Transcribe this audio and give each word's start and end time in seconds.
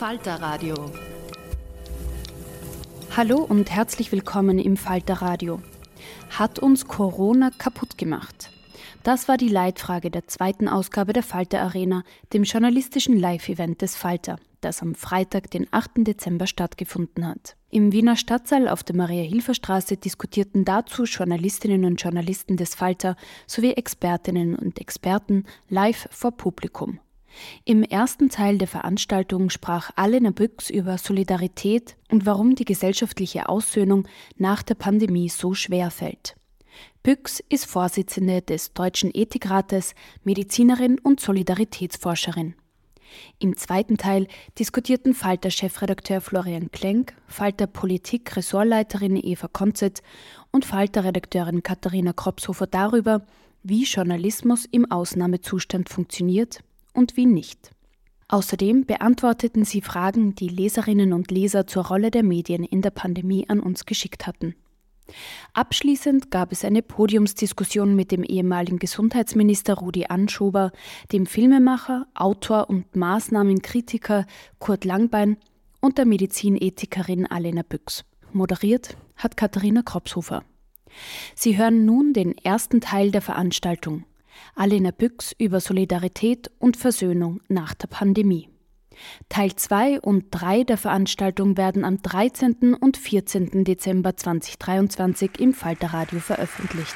Falter 0.00 0.36
Radio. 0.36 0.74
Hallo 3.14 3.44
und 3.44 3.70
herzlich 3.70 4.10
willkommen 4.12 4.58
im 4.58 4.78
Falter 4.78 5.20
Radio. 5.20 5.60
Hat 6.30 6.58
uns 6.58 6.88
Corona 6.88 7.50
kaputt 7.50 7.98
gemacht? 7.98 8.50
Das 9.02 9.28
war 9.28 9.36
die 9.36 9.50
Leitfrage 9.50 10.10
der 10.10 10.26
zweiten 10.26 10.68
Ausgabe 10.68 11.12
der 11.12 11.22
Falter 11.22 11.60
Arena, 11.60 12.02
dem 12.32 12.44
journalistischen 12.44 13.18
Live-Event 13.18 13.82
des 13.82 13.94
Falter, 13.94 14.38
das 14.62 14.80
am 14.80 14.94
Freitag, 14.94 15.50
den 15.50 15.66
8. 15.70 15.90
Dezember 15.96 16.46
stattgefunden 16.46 17.28
hat. 17.28 17.56
Im 17.68 17.92
Wiener 17.92 18.16
Stadtsaal 18.16 18.68
auf 18.68 18.82
der 18.82 18.96
Maria-Hilfer-Straße 18.96 19.98
diskutierten 19.98 20.64
dazu 20.64 21.04
Journalistinnen 21.04 21.84
und 21.84 22.00
Journalisten 22.00 22.56
des 22.56 22.74
Falter 22.74 23.16
sowie 23.46 23.72
Expertinnen 23.72 24.54
und 24.54 24.80
Experten 24.80 25.44
live 25.68 26.08
vor 26.10 26.32
Publikum. 26.32 27.00
Im 27.64 27.82
ersten 27.82 28.28
Teil 28.28 28.58
der 28.58 28.68
Veranstaltung 28.68 29.50
sprach 29.50 29.90
Alena 29.96 30.30
Büchs 30.30 30.70
über 30.70 30.98
Solidarität 30.98 31.96
und 32.10 32.26
warum 32.26 32.54
die 32.54 32.64
gesellschaftliche 32.64 33.48
Aussöhnung 33.48 34.06
nach 34.36 34.62
der 34.62 34.74
Pandemie 34.74 35.28
so 35.28 35.54
schwer 35.54 35.90
fällt. 35.90 36.36
Büchs 37.02 37.42
ist 37.48 37.66
Vorsitzende 37.66 38.42
des 38.42 38.72
Deutschen 38.72 39.10
Ethikrates, 39.12 39.94
Medizinerin 40.24 40.98
und 40.98 41.20
Solidaritätsforscherin. 41.20 42.54
Im 43.38 43.56
zweiten 43.56 43.96
Teil 43.96 44.28
diskutierten 44.58 45.14
Falter-Chefredakteur 45.14 46.20
Florian 46.20 46.70
Klenk, 46.70 47.14
Falter-Politik-Ressortleiterin 47.26 49.16
Eva 49.16 49.48
Konzett 49.48 50.02
und 50.52 50.64
Falter-Redakteurin 50.64 51.62
Katharina 51.62 52.12
Kropshofer 52.12 52.68
darüber, 52.68 53.26
wie 53.62 53.84
Journalismus 53.84 54.64
im 54.70 54.90
Ausnahmezustand 54.90 55.88
funktioniert 55.88 56.60
und 56.92 57.16
wie 57.16 57.26
nicht. 57.26 57.70
Außerdem 58.28 58.86
beantworteten 58.86 59.64
sie 59.64 59.80
Fragen, 59.80 60.34
die 60.36 60.48
Leserinnen 60.48 61.12
und 61.12 61.30
Leser 61.30 61.66
zur 61.66 61.86
Rolle 61.86 62.10
der 62.10 62.22
Medien 62.22 62.62
in 62.62 62.80
der 62.80 62.90
Pandemie 62.90 63.48
an 63.48 63.58
uns 63.58 63.86
geschickt 63.86 64.26
hatten. 64.26 64.54
Abschließend 65.52 66.30
gab 66.30 66.52
es 66.52 66.64
eine 66.64 66.82
Podiumsdiskussion 66.82 67.96
mit 67.96 68.12
dem 68.12 68.22
ehemaligen 68.22 68.78
Gesundheitsminister 68.78 69.74
Rudi 69.74 70.06
Anschober, 70.06 70.70
dem 71.10 71.26
Filmemacher, 71.26 72.06
Autor 72.14 72.70
und 72.70 72.94
Maßnahmenkritiker 72.94 74.26
Kurt 74.60 74.84
Langbein 74.84 75.36
und 75.80 75.98
der 75.98 76.06
Medizinethikerin 76.06 77.26
Alena 77.26 77.62
Büchs. 77.62 78.04
Moderiert 78.32 78.96
hat 79.16 79.36
Katharina 79.36 79.82
Kropshofer. 79.82 80.44
Sie 81.34 81.56
hören 81.58 81.84
nun 81.84 82.12
den 82.12 82.36
ersten 82.38 82.80
Teil 82.80 83.10
der 83.10 83.22
Veranstaltung. 83.22 84.04
Alena 84.54 84.90
Büchs 84.90 85.34
über 85.38 85.60
Solidarität 85.60 86.50
und 86.58 86.76
Versöhnung 86.76 87.40
nach 87.48 87.74
der 87.74 87.88
Pandemie. 87.88 88.48
Teil 89.28 89.54
2 89.54 90.00
und 90.00 90.26
3 90.30 90.64
der 90.64 90.76
Veranstaltung 90.76 91.56
werden 91.56 91.84
am 91.84 92.02
13. 92.02 92.74
und 92.74 92.96
14. 92.96 93.64
Dezember 93.64 94.16
2023 94.16 95.40
im 95.40 95.54
Falterradio 95.54 96.20
veröffentlicht. 96.20 96.94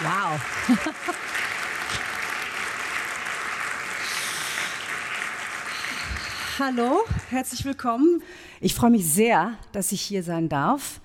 Wow! 0.00 0.40
Hallo, 6.58 7.00
herzlich 7.30 7.64
willkommen. 7.64 8.22
Ich 8.60 8.74
freue 8.74 8.90
mich 8.90 9.12
sehr, 9.12 9.58
dass 9.72 9.90
ich 9.90 10.00
hier 10.00 10.22
sein 10.22 10.48
darf. 10.48 11.00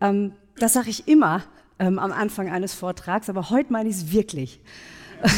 Ähm, 0.00 0.32
das 0.56 0.72
sage 0.72 0.90
ich 0.90 1.06
immer, 1.06 1.44
ähm, 1.78 1.98
am 1.98 2.12
Anfang 2.12 2.50
eines 2.50 2.74
Vortrags, 2.74 3.28
aber 3.28 3.50
heute 3.50 3.72
meine 3.72 3.88
ich 3.88 3.96
es 3.96 4.12
wirklich. 4.12 4.60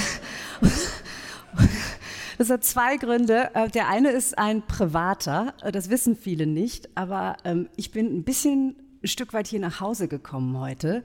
Das 2.41 2.49
hat 2.49 2.65
zwei 2.65 2.97
Gründe. 2.97 3.51
Äh, 3.55 3.69
der 3.69 3.89
eine 3.89 4.13
ist 4.13 4.39
ein 4.39 4.63
privater, 4.63 5.53
äh, 5.63 5.71
das 5.71 5.91
wissen 5.91 6.17
viele 6.17 6.47
nicht, 6.47 6.89
aber 6.95 7.37
ähm, 7.45 7.69
ich 7.77 7.91
bin 7.91 8.07
ein 8.07 8.25
bisschen 8.25 8.77
ein 9.03 9.09
Stück 9.09 9.35
weit 9.35 9.47
hier 9.47 9.61
nach 9.61 9.83
Hause 9.83 10.09
gekommen 10.09 10.59
heute. 10.59 11.05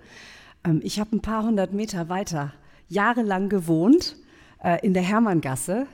Ähm, 0.64 0.80
ich 0.82 0.98
habe 0.98 1.14
ein 1.14 1.20
paar 1.20 1.44
hundert 1.44 1.74
Meter 1.74 2.08
weiter 2.08 2.54
jahrelang 2.88 3.50
gewohnt 3.50 4.16
äh, 4.64 4.80
in 4.82 4.94
der 4.94 5.04
Hermanngasse. 5.04 5.88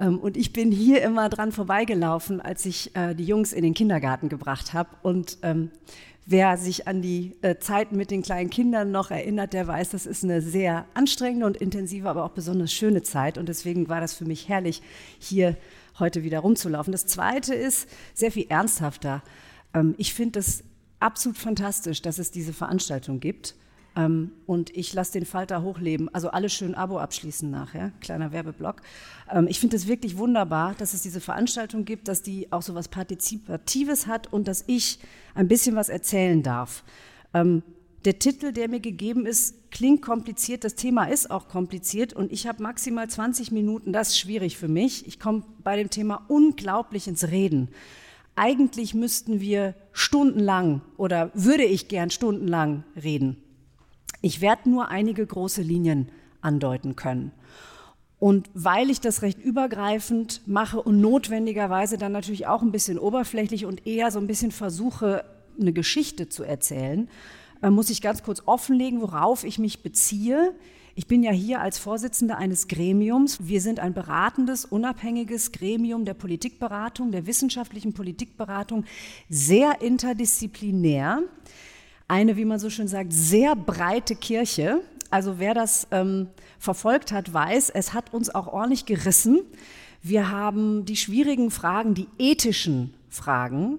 Ähm, 0.00 0.18
und 0.18 0.36
ich 0.36 0.52
bin 0.52 0.72
hier 0.72 1.02
immer 1.02 1.28
dran 1.28 1.52
vorbeigelaufen, 1.52 2.40
als 2.40 2.66
ich 2.66 2.90
die 2.92 3.24
Jungs 3.24 3.52
in 3.52 3.62
den 3.62 3.74
Kindergarten 3.74 4.28
gebracht 4.28 4.74
habe. 4.74 4.88
Und 5.02 5.38
Wer 6.24 6.56
sich 6.56 6.86
an 6.86 7.02
die 7.02 7.36
äh, 7.42 7.56
Zeiten 7.58 7.96
mit 7.96 8.12
den 8.12 8.22
kleinen 8.22 8.48
Kindern 8.48 8.92
noch 8.92 9.10
erinnert, 9.10 9.52
der 9.52 9.66
weiß, 9.66 9.90
das 9.90 10.06
ist 10.06 10.22
eine 10.22 10.40
sehr 10.40 10.86
anstrengende 10.94 11.46
und 11.46 11.56
intensive, 11.56 12.08
aber 12.08 12.24
auch 12.24 12.30
besonders 12.30 12.72
schöne 12.72 13.02
Zeit. 13.02 13.38
Und 13.38 13.48
deswegen 13.48 13.88
war 13.88 14.00
das 14.00 14.14
für 14.14 14.24
mich 14.24 14.48
herrlich, 14.48 14.82
hier 15.18 15.56
heute 15.98 16.22
wieder 16.22 16.38
rumzulaufen. 16.38 16.92
Das 16.92 17.06
Zweite 17.06 17.54
ist 17.54 17.88
sehr 18.14 18.30
viel 18.30 18.46
ernsthafter. 18.48 19.22
Ähm, 19.74 19.96
ich 19.98 20.14
finde 20.14 20.38
es 20.38 20.62
absolut 21.00 21.38
fantastisch, 21.38 22.02
dass 22.02 22.18
es 22.18 22.30
diese 22.30 22.52
Veranstaltung 22.52 23.18
gibt. 23.18 23.56
Ähm, 23.94 24.32
und 24.46 24.74
ich 24.76 24.92
lasse 24.94 25.12
den 25.12 25.26
Falter 25.26 25.62
hochleben. 25.62 26.08
Also 26.14 26.30
alle 26.30 26.48
schön 26.48 26.74
Abo 26.74 26.98
abschließen 26.98 27.50
nachher. 27.50 27.92
Kleiner 28.00 28.32
Werbeblock. 28.32 28.82
Ähm, 29.30 29.46
ich 29.48 29.60
finde 29.60 29.76
es 29.76 29.86
wirklich 29.86 30.16
wunderbar, 30.16 30.74
dass 30.78 30.94
es 30.94 31.02
diese 31.02 31.20
Veranstaltung 31.20 31.84
gibt, 31.84 32.08
dass 32.08 32.22
die 32.22 32.50
auch 32.52 32.62
so 32.62 32.74
was 32.74 32.88
Partizipatives 32.88 34.06
hat 34.06 34.32
und 34.32 34.48
dass 34.48 34.64
ich 34.66 34.98
ein 35.34 35.48
bisschen 35.48 35.76
was 35.76 35.88
erzählen 35.88 36.42
darf. 36.42 36.84
Ähm, 37.34 37.62
der 38.04 38.18
Titel, 38.18 38.50
der 38.52 38.68
mir 38.68 38.80
gegeben 38.80 39.26
ist, 39.26 39.70
klingt 39.70 40.02
kompliziert. 40.02 40.64
Das 40.64 40.74
Thema 40.74 41.04
ist 41.04 41.30
auch 41.30 41.46
kompliziert 41.46 42.12
und 42.12 42.32
ich 42.32 42.48
habe 42.48 42.62
maximal 42.62 43.08
20 43.08 43.52
Minuten. 43.52 43.92
Das 43.92 44.08
ist 44.08 44.18
schwierig 44.18 44.56
für 44.56 44.68
mich. 44.68 45.06
Ich 45.06 45.20
komme 45.20 45.44
bei 45.62 45.76
dem 45.76 45.88
Thema 45.88 46.24
unglaublich 46.28 47.06
ins 47.06 47.28
Reden. 47.28 47.68
Eigentlich 48.34 48.94
müssten 48.94 49.40
wir 49.40 49.74
stundenlang 49.92 50.80
oder 50.96 51.30
würde 51.34 51.64
ich 51.64 51.88
gern 51.88 52.10
stundenlang 52.10 52.82
reden. 53.00 53.36
Ich 54.22 54.40
werde 54.40 54.70
nur 54.70 54.88
einige 54.88 55.26
große 55.26 55.62
Linien 55.62 56.08
andeuten 56.40 56.96
können. 56.96 57.32
Und 58.18 58.48
weil 58.54 58.88
ich 58.88 59.00
das 59.00 59.22
recht 59.22 59.40
übergreifend 59.40 60.42
mache 60.46 60.80
und 60.80 61.00
notwendigerweise 61.00 61.98
dann 61.98 62.12
natürlich 62.12 62.46
auch 62.46 62.62
ein 62.62 62.70
bisschen 62.70 62.96
oberflächlich 62.96 63.66
und 63.66 63.84
eher 63.84 64.12
so 64.12 64.20
ein 64.20 64.28
bisschen 64.28 64.52
versuche, 64.52 65.24
eine 65.60 65.72
Geschichte 65.72 66.28
zu 66.28 66.44
erzählen, 66.44 67.08
äh, 67.62 67.70
muss 67.70 67.90
ich 67.90 68.00
ganz 68.00 68.22
kurz 68.22 68.42
offenlegen, 68.46 69.00
worauf 69.00 69.42
ich 69.42 69.58
mich 69.58 69.82
beziehe. 69.82 70.54
Ich 70.94 71.08
bin 71.08 71.24
ja 71.24 71.32
hier 71.32 71.60
als 71.60 71.78
Vorsitzende 71.78 72.36
eines 72.36 72.68
Gremiums. 72.68 73.48
Wir 73.48 73.60
sind 73.60 73.80
ein 73.80 73.92
beratendes, 73.92 74.66
unabhängiges 74.66 75.50
Gremium 75.50 76.04
der 76.04 76.14
Politikberatung, 76.14 77.10
der 77.10 77.26
wissenschaftlichen 77.26 77.92
Politikberatung, 77.92 78.84
sehr 79.30 79.80
interdisziplinär 79.80 81.22
eine, 82.12 82.36
wie 82.36 82.44
man 82.44 82.58
so 82.58 82.68
schön 82.68 82.88
sagt, 82.88 83.10
sehr 83.10 83.56
breite 83.56 84.14
Kirche. 84.14 84.82
Also 85.08 85.38
wer 85.38 85.54
das 85.54 85.88
ähm, 85.92 86.28
verfolgt 86.58 87.10
hat, 87.10 87.32
weiß, 87.32 87.70
es 87.70 87.94
hat 87.94 88.12
uns 88.12 88.34
auch 88.34 88.48
ordentlich 88.48 88.84
gerissen. 88.84 89.40
Wir 90.02 90.30
haben 90.30 90.84
die 90.84 90.96
schwierigen 90.96 91.50
Fragen, 91.50 91.94
die 91.94 92.08
ethischen 92.18 92.92
Fragen 93.08 93.78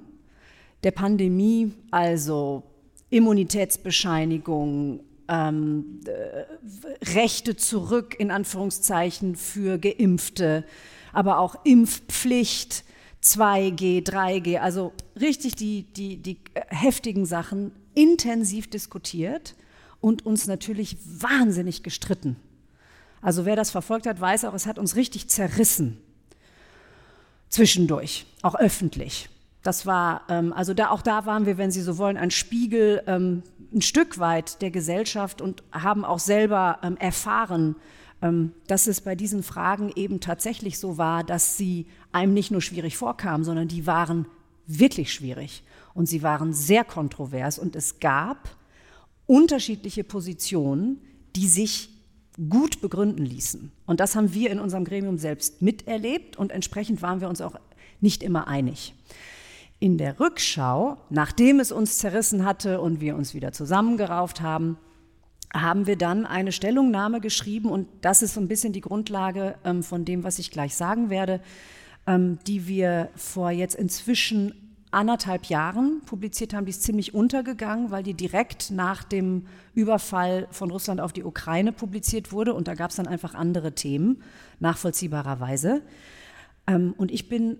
der 0.81 0.89
Pandemie, 0.89 1.73
also 1.91 2.63
Immunitätsbescheinigung, 3.11 5.01
ähm, 5.27 5.99
äh, 6.07 7.11
Rechte 7.13 7.55
zurück 7.55 8.15
in 8.17 8.31
Anführungszeichen 8.31 9.35
für 9.35 9.77
Geimpfte, 9.77 10.65
aber 11.11 11.37
auch 11.37 11.63
Impfpflicht, 11.65 12.83
2G, 13.21 14.03
3G, 14.03 14.57
also 14.57 14.91
richtig 15.21 15.55
die, 15.55 15.83
die, 15.83 16.17
die 16.17 16.39
heftigen 16.69 17.27
Sachen 17.27 17.71
intensiv 17.95 18.69
diskutiert 18.69 19.55
und 20.01 20.25
uns 20.25 20.47
natürlich 20.47 20.97
wahnsinnig 21.05 21.83
gestritten. 21.83 22.35
Also 23.21 23.45
wer 23.45 23.55
das 23.55 23.71
verfolgt 23.71 24.05
hat, 24.05 24.19
weiß 24.19 24.45
auch, 24.45 24.53
es 24.53 24.67
hat 24.67 24.77
uns 24.77 24.95
richtig 24.95 25.29
zerrissen. 25.29 25.97
Zwischendurch, 27.49 28.25
auch 28.41 28.55
öffentlich. 28.55 29.29
Das 29.61 29.85
war, 29.85 30.23
ähm, 30.27 30.51
also 30.51 30.73
da, 30.73 30.89
auch 30.89 31.01
da 31.01 31.25
waren 31.25 31.45
wir, 31.45 31.57
wenn 31.57 31.71
Sie 31.71 31.81
so 31.81 31.97
wollen, 31.97 32.17
ein 32.17 32.31
Spiegel 32.31 33.01
ähm, 33.07 33.43
ein 33.73 33.81
Stück 33.81 34.19
weit 34.19 34.61
der 34.61 34.71
Gesellschaft 34.71 35.41
und 35.41 35.63
haben 35.71 36.05
auch 36.05 36.19
selber 36.19 36.79
ähm, 36.83 36.97
erfahren, 36.97 37.75
ähm, 38.21 38.53
dass 38.67 38.87
es 38.87 39.01
bei 39.01 39.15
diesen 39.15 39.43
Fragen 39.43 39.91
eben 39.95 40.19
tatsächlich 40.19 40.79
so 40.79 40.97
war, 40.97 41.23
dass 41.23 41.57
sie 41.57 41.87
einem 42.11 42.33
nicht 42.33 42.51
nur 42.51 42.61
schwierig 42.61 42.97
vorkamen, 42.97 43.43
sondern 43.43 43.67
die 43.67 43.87
waren 43.87 44.27
wirklich 44.67 45.13
schwierig 45.13 45.63
und 45.93 46.07
sie 46.07 46.23
waren 46.23 46.53
sehr 46.53 46.83
kontrovers 46.83 47.59
und 47.59 47.75
es 47.75 47.99
gab 47.99 48.55
unterschiedliche 49.25 50.03
Positionen, 50.03 51.01
die 51.35 51.47
sich 51.47 51.89
gut 52.49 52.81
begründen 52.81 53.25
ließen. 53.25 53.71
Und 53.85 53.99
das 53.99 54.15
haben 54.15 54.33
wir 54.33 54.51
in 54.51 54.59
unserem 54.59 54.85
Gremium 54.85 55.17
selbst 55.17 55.61
miterlebt 55.61 56.37
und 56.37 56.51
entsprechend 56.51 57.01
waren 57.01 57.21
wir 57.21 57.29
uns 57.29 57.41
auch 57.41 57.55
nicht 58.01 58.23
immer 58.23 58.47
einig. 58.47 58.95
In 59.79 59.97
der 59.97 60.19
Rückschau, 60.19 60.97
nachdem 61.09 61.59
es 61.59 61.71
uns 61.71 61.97
zerrissen 61.97 62.45
hatte 62.45 62.81
und 62.81 63.01
wir 63.01 63.15
uns 63.15 63.33
wieder 63.33 63.51
zusammengerauft 63.51 64.41
haben, 64.41 64.77
haben 65.53 65.85
wir 65.85 65.97
dann 65.97 66.25
eine 66.25 66.51
Stellungnahme 66.51 67.21
geschrieben 67.21 67.69
und 67.69 67.87
das 68.01 68.23
ist 68.23 68.33
so 68.33 68.41
ein 68.41 68.47
bisschen 68.47 68.73
die 68.73 68.81
Grundlage 68.81 69.55
ähm, 69.63 69.83
von 69.83 70.03
dem, 70.03 70.23
was 70.23 70.39
ich 70.39 70.49
gleich 70.49 70.73
sagen 70.73 71.11
werde, 71.11 71.41
ähm, 72.07 72.39
die 72.47 72.67
wir 72.67 73.09
vor 73.15 73.51
jetzt 73.51 73.75
inzwischen 73.75 74.62
anderthalb 74.93 75.45
Jahren 75.45 76.01
publiziert 76.05 76.53
haben, 76.53 76.65
die 76.65 76.71
ist 76.71 76.83
ziemlich 76.83 77.13
untergegangen, 77.13 77.91
weil 77.91 78.03
die 78.03 78.13
direkt 78.13 78.71
nach 78.71 79.03
dem 79.03 79.45
Überfall 79.73 80.47
von 80.51 80.71
Russland 80.71 81.01
auf 81.01 81.13
die 81.13 81.23
Ukraine 81.23 81.71
publiziert 81.71 82.31
wurde 82.31 82.53
und 82.53 82.67
da 82.67 82.75
gab 82.75 82.91
es 82.91 82.97
dann 82.97 83.07
einfach 83.07 83.33
andere 83.33 83.73
Themen, 83.73 84.23
nachvollziehbarerweise. 84.59 85.81
Ähm, 86.67 86.93
und 86.97 87.11
ich 87.11 87.29
bin, 87.29 87.57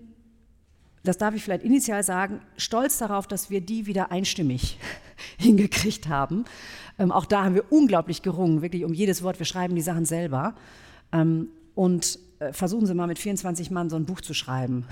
das 1.02 1.18
darf 1.18 1.34
ich 1.34 1.42
vielleicht 1.42 1.64
initial 1.64 2.02
sagen, 2.02 2.40
stolz 2.56 2.98
darauf, 2.98 3.26
dass 3.26 3.50
wir 3.50 3.60
die 3.60 3.86
wieder 3.86 4.10
einstimmig 4.10 4.78
hingekriegt 5.38 6.08
haben. 6.08 6.44
Ähm, 6.98 7.12
auch 7.12 7.26
da 7.26 7.44
haben 7.44 7.54
wir 7.54 7.72
unglaublich 7.72 8.22
gerungen, 8.22 8.62
wirklich 8.62 8.84
um 8.84 8.94
jedes 8.94 9.22
Wort. 9.22 9.38
Wir 9.38 9.46
schreiben 9.46 9.74
die 9.74 9.82
Sachen 9.82 10.04
selber. 10.04 10.54
Ähm, 11.12 11.48
und 11.74 12.18
äh, 12.38 12.52
versuchen 12.52 12.86
Sie 12.86 12.94
mal 12.94 13.06
mit 13.06 13.18
24 13.18 13.70
Mann 13.70 13.90
so 13.90 13.96
ein 13.96 14.06
Buch 14.06 14.20
zu 14.20 14.34
schreiben. 14.34 14.86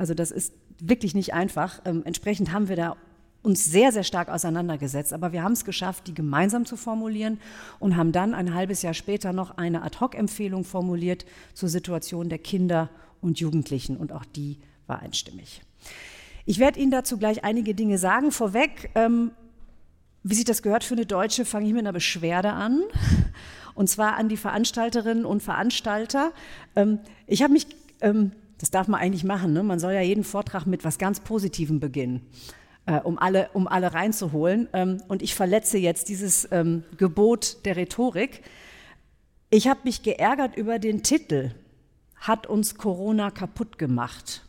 Also 0.00 0.14
das 0.14 0.30
ist 0.30 0.54
wirklich 0.78 1.14
nicht 1.14 1.34
einfach. 1.34 1.82
Ähm, 1.84 2.00
entsprechend 2.06 2.52
haben 2.52 2.70
wir 2.70 2.76
da 2.76 2.96
uns 3.42 3.66
sehr, 3.66 3.92
sehr 3.92 4.02
stark 4.02 4.30
auseinandergesetzt. 4.30 5.12
Aber 5.12 5.32
wir 5.32 5.42
haben 5.42 5.52
es 5.52 5.66
geschafft, 5.66 6.06
die 6.06 6.14
gemeinsam 6.14 6.64
zu 6.64 6.78
formulieren 6.78 7.38
und 7.80 7.98
haben 7.98 8.10
dann 8.10 8.32
ein 8.32 8.54
halbes 8.54 8.80
Jahr 8.80 8.94
später 8.94 9.34
noch 9.34 9.58
eine 9.58 9.82
Ad-Hoc-Empfehlung 9.82 10.64
formuliert 10.64 11.26
zur 11.52 11.68
Situation 11.68 12.30
der 12.30 12.38
Kinder 12.38 12.88
und 13.20 13.40
Jugendlichen. 13.40 13.98
Und 13.98 14.10
auch 14.10 14.24
die 14.24 14.56
war 14.86 15.00
einstimmig. 15.00 15.60
Ich 16.46 16.58
werde 16.58 16.80
Ihnen 16.80 16.90
dazu 16.90 17.18
gleich 17.18 17.44
einige 17.44 17.74
Dinge 17.74 17.98
sagen. 17.98 18.32
Vorweg, 18.32 18.90
ähm, 18.94 19.32
wie 20.22 20.34
sich 20.34 20.46
das 20.46 20.62
gehört 20.62 20.82
für 20.82 20.94
eine 20.94 21.04
Deutsche, 21.04 21.44
fange 21.44 21.66
ich 21.66 21.74
mit 21.74 21.80
einer 21.80 21.92
Beschwerde 21.92 22.54
an. 22.54 22.80
Und 23.74 23.90
zwar 23.90 24.16
an 24.16 24.30
die 24.30 24.38
Veranstalterinnen 24.38 25.26
und 25.26 25.42
Veranstalter. 25.42 26.32
Ähm, 26.74 27.00
ich 27.26 27.42
habe 27.42 27.52
mich 27.52 27.66
ähm, 28.00 28.32
das 28.60 28.70
darf 28.70 28.88
man 28.88 29.00
eigentlich 29.00 29.24
machen. 29.24 29.54
Ne? 29.54 29.62
Man 29.62 29.78
soll 29.78 29.94
ja 29.94 30.02
jeden 30.02 30.22
Vortrag 30.22 30.66
mit 30.66 30.84
was 30.84 30.98
ganz 30.98 31.20
Positivem 31.20 31.80
beginnen, 31.80 32.26
äh, 32.84 33.00
um, 33.00 33.18
alle, 33.18 33.48
um 33.54 33.66
alle 33.66 33.94
reinzuholen. 33.94 34.68
Ähm, 34.74 35.02
und 35.08 35.22
ich 35.22 35.34
verletze 35.34 35.78
jetzt 35.78 36.10
dieses 36.10 36.46
ähm, 36.52 36.84
Gebot 36.98 37.64
der 37.64 37.76
Rhetorik. 37.76 38.42
Ich 39.48 39.66
habe 39.66 39.80
mich 39.84 40.02
geärgert 40.02 40.56
über 40.56 40.78
den 40.78 41.02
Titel, 41.02 41.52
hat 42.16 42.46
uns 42.46 42.74
Corona 42.74 43.30
kaputt 43.30 43.78
gemacht? 43.78 44.44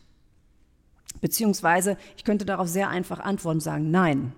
Beziehungsweise, 1.22 1.96
ich 2.18 2.24
könnte 2.24 2.44
darauf 2.44 2.68
sehr 2.68 2.90
einfach 2.90 3.18
antworten 3.18 3.56
und 3.56 3.62
sagen, 3.62 3.90
nein, 3.90 4.32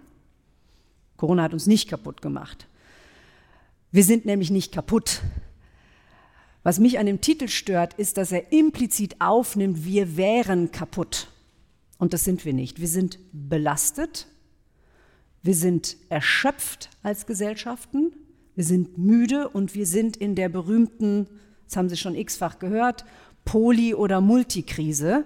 Corona 1.17 1.43
hat 1.43 1.53
uns 1.53 1.67
nicht 1.67 1.89
kaputt 1.89 2.23
gemacht. 2.23 2.69
Wir 3.91 4.05
sind 4.05 4.25
nämlich 4.25 4.51
nicht 4.51 4.73
kaputt. 4.73 5.21
Was 6.65 6.81
mich 6.81 6.99
an 6.99 7.07
dem 7.07 7.21
Titel 7.21 7.47
stört, 7.47 7.95
ist, 7.95 8.17
dass 8.17 8.33
er 8.33 8.51
implizit 8.51 9.21
aufnimmt, 9.21 9.85
wir 9.85 10.17
wären 10.17 10.73
kaputt. 10.73 11.29
Und 11.99 12.15
das 12.15 12.25
sind 12.25 12.45
wir 12.47 12.55
nicht. 12.55 12.81
Wir 12.81 12.89
sind 12.89 13.19
belastet, 13.33 14.27
wir 15.43 15.55
sind 15.55 15.97
erschöpft 16.09 16.89
als 17.03 17.27
Gesellschaften, 17.27 18.13
wir 18.55 18.65
sind 18.65 18.97
müde 18.97 19.51
und 19.51 19.75
wir 19.75 19.87
sind 19.87 20.17
in 20.17 20.35
der 20.35 20.49
berühmten, 20.49 21.29
das 21.67 21.77
haben 21.77 21.91
Sie 21.91 21.99
schon 21.99 22.15
x-fach 22.15 22.59
gehört, 22.59 23.05
Poly- 23.45 23.95
oder 23.95 24.23
Multikrise 24.23 25.25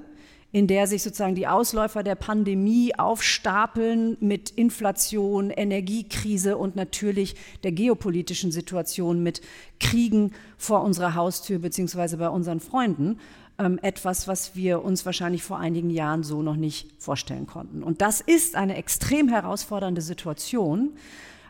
in 0.51 0.67
der 0.67 0.87
sich 0.87 1.03
sozusagen 1.03 1.35
die 1.35 1.47
Ausläufer 1.47 2.03
der 2.03 2.15
Pandemie 2.15 2.95
aufstapeln 2.99 4.17
mit 4.21 4.51
Inflation, 4.51 5.51
Energiekrise 5.51 6.57
und 6.57 6.75
natürlich 6.75 7.37
der 7.65 7.73
geopolitischen 7.73 8.51
Situation 8.51 9.23
mit 9.23 9.43
Kriegen 9.79 10.33
vor 10.57 10.83
unserer 10.83 11.15
Haustür 11.15 11.59
beziehungsweise 11.59 12.17
bei 12.17 12.31
unseren 12.31 12.61
Freunden. 12.61 13.19
Ähm, 13.59 13.79
etwas, 13.83 14.29
was 14.29 14.55
wir 14.55 14.85
uns 14.85 15.05
wahrscheinlich 15.05 15.43
vor 15.43 15.59
einigen 15.59 15.91
Jahren 15.91 16.23
so 16.23 16.43
noch 16.43 16.57
nicht 16.57 16.89
vorstellen 16.99 17.47
konnten. 17.47 17.83
Und 17.83 18.01
das 18.01 18.21
ist 18.21 18.55
eine 18.55 18.77
extrem 18.77 19.29
herausfordernde 19.29 20.01
Situation. 20.01 20.93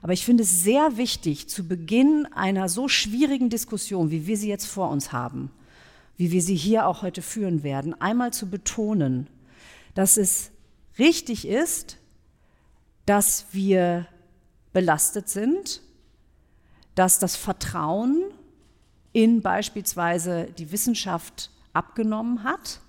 Aber 0.00 0.12
ich 0.12 0.24
finde 0.24 0.44
es 0.44 0.62
sehr 0.62 0.96
wichtig, 0.96 1.48
zu 1.48 1.68
Beginn 1.68 2.26
einer 2.34 2.68
so 2.68 2.88
schwierigen 2.88 3.50
Diskussion, 3.50 4.10
wie 4.10 4.26
wir 4.26 4.36
sie 4.36 4.48
jetzt 4.48 4.66
vor 4.66 4.90
uns 4.90 5.12
haben, 5.12 5.50
wie 6.18 6.32
wir 6.32 6.42
sie 6.42 6.56
hier 6.56 6.86
auch 6.86 7.00
heute 7.02 7.22
führen 7.22 7.62
werden, 7.62 7.98
einmal 7.98 8.32
zu 8.32 8.50
betonen, 8.50 9.28
dass 9.94 10.18
es 10.18 10.50
richtig 10.98 11.46
ist, 11.46 11.96
dass 13.06 13.46
wir 13.52 14.06
belastet 14.72 15.28
sind, 15.28 15.80
dass 16.94 17.18
das 17.18 17.36
Vertrauen 17.36 18.24
in 19.12 19.40
beispielsweise 19.40 20.48
die 20.58 20.72
Wissenschaft 20.72 21.50
abgenommen 21.72 22.42
hat, 22.42 22.80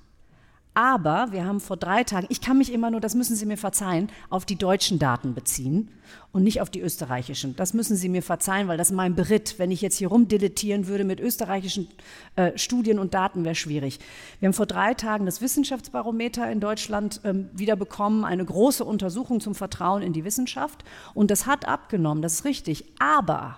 Aber 0.74 1.32
wir 1.32 1.46
haben 1.46 1.60
vor 1.60 1.78
drei 1.78 2.04
Tagen, 2.04 2.28
ich 2.30 2.42
kann 2.42 2.58
mich 2.58 2.72
immer 2.72 2.92
nur, 2.92 3.02
das 3.02 3.16
müssen 3.16 3.36
Sie 3.36 3.46
mir 3.46 3.58
verzeihen, 3.58 4.10
auf 4.30 4.46
die 4.46 4.56
deutschen 4.56 5.00
Daten 5.00 5.34
beziehen 5.34 5.90
und 6.32 6.44
nicht 6.44 6.62
auf 6.62 6.70
die 6.70 6.80
österreichischen. 6.80 7.56
Das 7.56 7.74
müssen 7.74 7.96
Sie 7.96 8.08
mir 8.08 8.22
verzeihen, 8.22 8.68
weil 8.68 8.78
das 8.78 8.92
ist 8.92 8.96
mein 8.96 9.16
Beritt. 9.16 9.56
Wenn 9.58 9.72
ich 9.72 9.82
jetzt 9.82 9.98
hier 9.98 10.10
rumdilettieren 10.10 10.88
würde 10.88 11.04
mit 11.04 11.20
österreichischen 11.20 11.90
äh, 12.36 12.58
Studien 12.58 13.00
und 13.00 13.14
Daten, 13.14 13.44
wäre 13.44 13.56
schwierig. 13.56 14.00
Wir 14.40 14.48
haben 14.48 14.54
vor 14.54 14.68
drei 14.68 14.94
Tagen 14.94 15.26
das 15.26 15.42
Wissenschaftsbarometer 15.42 16.50
in 16.52 16.60
Deutschland 16.60 17.20
ähm, 17.24 17.50
wieder 17.54 17.76
bekommen, 17.76 18.24
eine 18.24 18.46
große 18.46 18.86
Untersuchung 18.86 19.40
zum 19.42 19.56
Vertrauen 19.56 20.04
in 20.04 20.14
die 20.14 20.24
Wissenschaft. 20.24 20.86
Und 21.14 21.32
das 21.32 21.48
hat 21.48 21.68
abgenommen, 21.68 22.22
das 22.22 22.36
ist 22.36 22.46
richtig. 22.46 22.86
Aber 23.00 23.58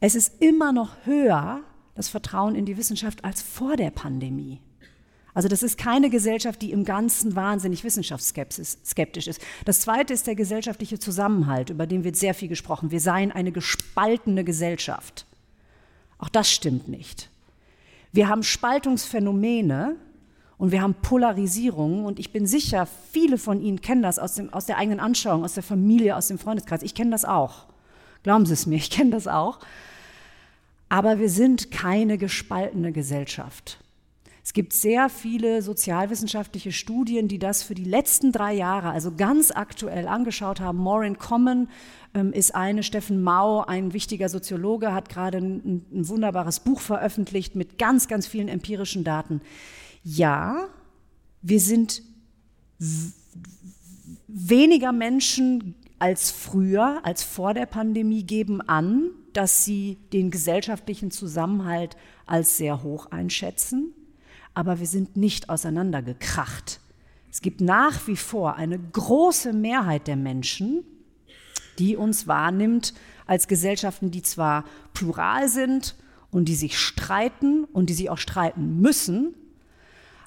es 0.00 0.14
ist 0.14 0.42
immer 0.42 0.72
noch 0.72 0.96
höher, 1.04 1.60
das 1.94 2.08
Vertrauen 2.08 2.54
in 2.54 2.64
die 2.64 2.76
Wissenschaft, 2.76 3.24
als 3.24 3.42
vor 3.42 3.76
der 3.76 3.90
Pandemie. 3.90 4.60
Also 5.36 5.48
das 5.48 5.62
ist 5.62 5.76
keine 5.76 6.08
Gesellschaft, 6.08 6.62
die 6.62 6.72
im 6.72 6.86
Ganzen 6.86 7.36
wahnsinnig 7.36 7.84
wissenschaftsskeptisch 7.84 9.26
ist. 9.26 9.42
Das 9.66 9.80
Zweite 9.80 10.14
ist 10.14 10.26
der 10.26 10.34
gesellschaftliche 10.34 10.98
Zusammenhalt, 10.98 11.68
über 11.68 11.86
den 11.86 12.04
wird 12.04 12.16
sehr 12.16 12.32
viel 12.32 12.48
gesprochen. 12.48 12.90
Wir 12.90 13.00
seien 13.00 13.30
eine 13.32 13.52
gespaltene 13.52 14.44
Gesellschaft. 14.44 15.26
Auch 16.16 16.30
das 16.30 16.50
stimmt 16.50 16.88
nicht. 16.88 17.28
Wir 18.12 18.30
haben 18.30 18.42
Spaltungsphänomene 18.42 19.96
und 20.56 20.72
wir 20.72 20.80
haben 20.80 20.94
Polarisierungen 20.94 22.06
und 22.06 22.18
ich 22.18 22.32
bin 22.32 22.46
sicher, 22.46 22.88
viele 23.12 23.36
von 23.36 23.60
Ihnen 23.60 23.82
kennen 23.82 24.00
das 24.00 24.18
aus, 24.18 24.36
dem, 24.36 24.50
aus 24.54 24.64
der 24.64 24.78
eigenen 24.78 25.00
Anschauung, 25.00 25.44
aus 25.44 25.52
der 25.52 25.62
Familie, 25.62 26.16
aus 26.16 26.28
dem 26.28 26.38
Freundeskreis. 26.38 26.80
Ich 26.80 26.94
kenne 26.94 27.10
das 27.10 27.26
auch. 27.26 27.66
Glauben 28.22 28.46
Sie 28.46 28.54
es 28.54 28.64
mir, 28.64 28.76
ich 28.76 28.88
kenne 28.88 29.10
das 29.10 29.28
auch. 29.28 29.58
Aber 30.88 31.18
wir 31.18 31.28
sind 31.28 31.70
keine 31.70 32.16
gespaltene 32.16 32.90
Gesellschaft. 32.92 33.80
Es 34.46 34.52
gibt 34.52 34.72
sehr 34.72 35.08
viele 35.08 35.60
sozialwissenschaftliche 35.60 36.70
Studien, 36.70 37.26
die 37.26 37.40
das 37.40 37.64
für 37.64 37.74
die 37.74 37.82
letzten 37.82 38.30
drei 38.30 38.54
Jahre, 38.54 38.90
also 38.90 39.10
ganz 39.12 39.50
aktuell 39.50 40.06
angeschaut 40.06 40.60
haben. 40.60 40.78
Maureen 40.78 41.18
Common 41.18 41.68
ähm, 42.14 42.32
ist 42.32 42.54
eine, 42.54 42.84
Steffen 42.84 43.24
Mau, 43.24 43.64
ein 43.64 43.92
wichtiger 43.92 44.28
Soziologe, 44.28 44.92
hat 44.94 45.08
gerade 45.08 45.38
ein, 45.38 45.84
ein 45.92 46.08
wunderbares 46.08 46.60
Buch 46.60 46.78
veröffentlicht 46.78 47.56
mit 47.56 47.76
ganz, 47.76 48.06
ganz 48.06 48.28
vielen 48.28 48.46
empirischen 48.46 49.02
Daten. 49.02 49.40
Ja, 50.04 50.68
wir 51.42 51.58
sind 51.58 52.04
weniger 54.28 54.92
Menschen 54.92 55.74
als 55.98 56.30
früher, 56.30 57.00
als 57.02 57.24
vor 57.24 57.52
der 57.52 57.66
Pandemie, 57.66 58.22
geben 58.22 58.60
an, 58.60 59.10
dass 59.32 59.64
sie 59.64 59.98
den 60.12 60.30
gesellschaftlichen 60.30 61.10
Zusammenhalt 61.10 61.96
als 62.26 62.58
sehr 62.58 62.84
hoch 62.84 63.06
einschätzen 63.06 63.92
aber 64.56 64.80
wir 64.80 64.86
sind 64.86 65.18
nicht 65.18 65.50
auseinandergekracht. 65.50 66.80
Es 67.30 67.42
gibt 67.42 67.60
nach 67.60 68.06
wie 68.06 68.16
vor 68.16 68.56
eine 68.56 68.78
große 68.78 69.52
Mehrheit 69.52 70.06
der 70.06 70.16
Menschen, 70.16 70.82
die 71.78 71.94
uns 71.94 72.26
wahrnimmt 72.26 72.94
als 73.26 73.48
Gesellschaften, 73.48 74.10
die 74.10 74.22
zwar 74.22 74.64
plural 74.94 75.50
sind 75.50 75.94
und 76.30 76.46
die 76.46 76.54
sich 76.54 76.78
streiten 76.78 77.64
und 77.64 77.90
die 77.90 77.92
sich 77.92 78.08
auch 78.08 78.16
streiten 78.16 78.80
müssen, 78.80 79.34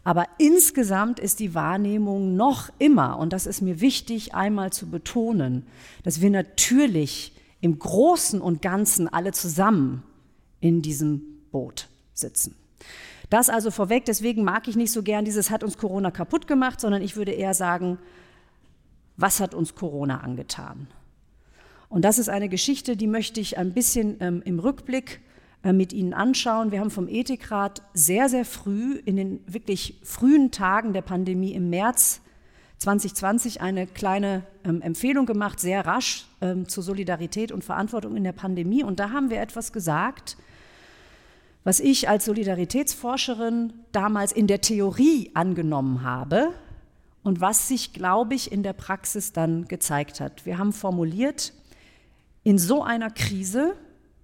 aber 0.04 0.28
insgesamt 0.38 1.20
ist 1.20 1.40
die 1.40 1.56
Wahrnehmung 1.56 2.36
noch 2.36 2.70
immer, 2.78 3.18
und 3.18 3.34
das 3.34 3.48
ist 3.48 3.62
mir 3.62 3.82
wichtig 3.82 4.36
einmal 4.36 4.72
zu 4.72 4.92
betonen, 4.92 5.66
dass 6.04 6.22
wir 6.22 6.30
natürlich 6.30 7.34
im 7.62 7.80
Großen 7.80 8.42
und 8.42 8.62
Ganzen 8.62 9.08
alle 9.08 9.32
zusammen 9.32 10.04
in 10.62 10.84
diesem 10.84 11.22
Boot 11.52 11.90
sitzen. 12.14 12.56
Das 13.30 13.50
also 13.50 13.70
vorweg, 13.72 14.06
deswegen 14.06 14.44
mag 14.44 14.68
ich 14.68 14.76
nicht 14.76 14.92
so 14.92 15.04
gern 15.04 15.26
dieses 15.26 15.52
hat 15.52 15.64
uns 15.64 15.78
Corona 15.78 16.12
kaputt 16.12 16.48
gemacht, 16.48 16.82
sondern 16.82 17.02
ich 17.02 17.16
würde 17.16 17.32
eher 17.32 17.54
sagen, 17.54 18.00
was 19.18 19.40
hat 19.40 19.54
uns 19.54 19.76
Corona 19.76 20.22
angetan? 20.22 20.88
Und 21.90 22.06
das 22.06 22.20
ist 22.20 22.30
eine 22.30 22.50
Geschichte, 22.50 22.96
die 22.96 23.08
möchte 23.08 23.40
ich 23.40 23.58
ein 23.58 23.74
bisschen 23.74 24.18
ähm, 24.20 24.42
im 24.46 24.60
Rückblick 24.60 25.22
äh, 25.64 25.74
mit 25.74 25.92
Ihnen 25.92 26.14
anschauen. 26.14 26.72
Wir 26.72 26.80
haben 26.80 26.92
vom 26.92 27.08
Ethikrat 27.08 27.82
sehr, 27.94 28.30
sehr 28.30 28.46
früh, 28.46 28.96
in 29.06 29.18
den 29.18 29.42
wirklich 29.46 30.00
frühen 30.04 30.52
Tagen 30.52 30.94
der 30.94 31.02
Pandemie 31.02 31.54
im 31.54 31.70
März 31.70 32.22
2020 32.78 33.60
eine 33.60 33.88
kleine 33.88 34.44
ähm, 34.64 34.82
Empfehlung 34.82 35.26
gemacht, 35.26 35.60
sehr 35.60 35.86
rasch 35.86 36.28
ähm, 36.40 36.70
zur 36.70 36.82
Solidarität 36.82 37.52
und 37.52 37.64
Verantwortung 37.64 38.16
in 38.16 38.24
der 38.24 38.32
Pandemie. 38.32 38.84
Und 38.84 39.00
da 39.00 39.10
haben 39.12 39.30
wir 39.30 39.42
etwas 39.42 39.74
gesagt, 39.74 40.38
was 41.64 41.80
ich 41.80 42.10
als 42.10 42.26
Solidaritätsforscherin 42.26 43.74
damals 43.92 44.32
in 44.32 44.48
der 44.48 44.62
Theorie 44.62 45.32
angenommen 45.34 46.04
habe 46.04 46.54
und 47.24 47.42
was 47.42 47.68
sich, 47.68 47.94
glaube 47.94 48.36
ich, 48.36 48.52
in 48.52 48.64
der 48.64 48.74
Praxis 48.74 49.34
dann 49.34 49.68
gezeigt 49.68 50.20
hat. 50.20 50.46
Wir 50.46 50.58
haben 50.58 50.74
formuliert, 50.74 51.54
in 52.44 52.58
so 52.58 52.84
einer 52.84 53.10
Krise, 53.10 53.76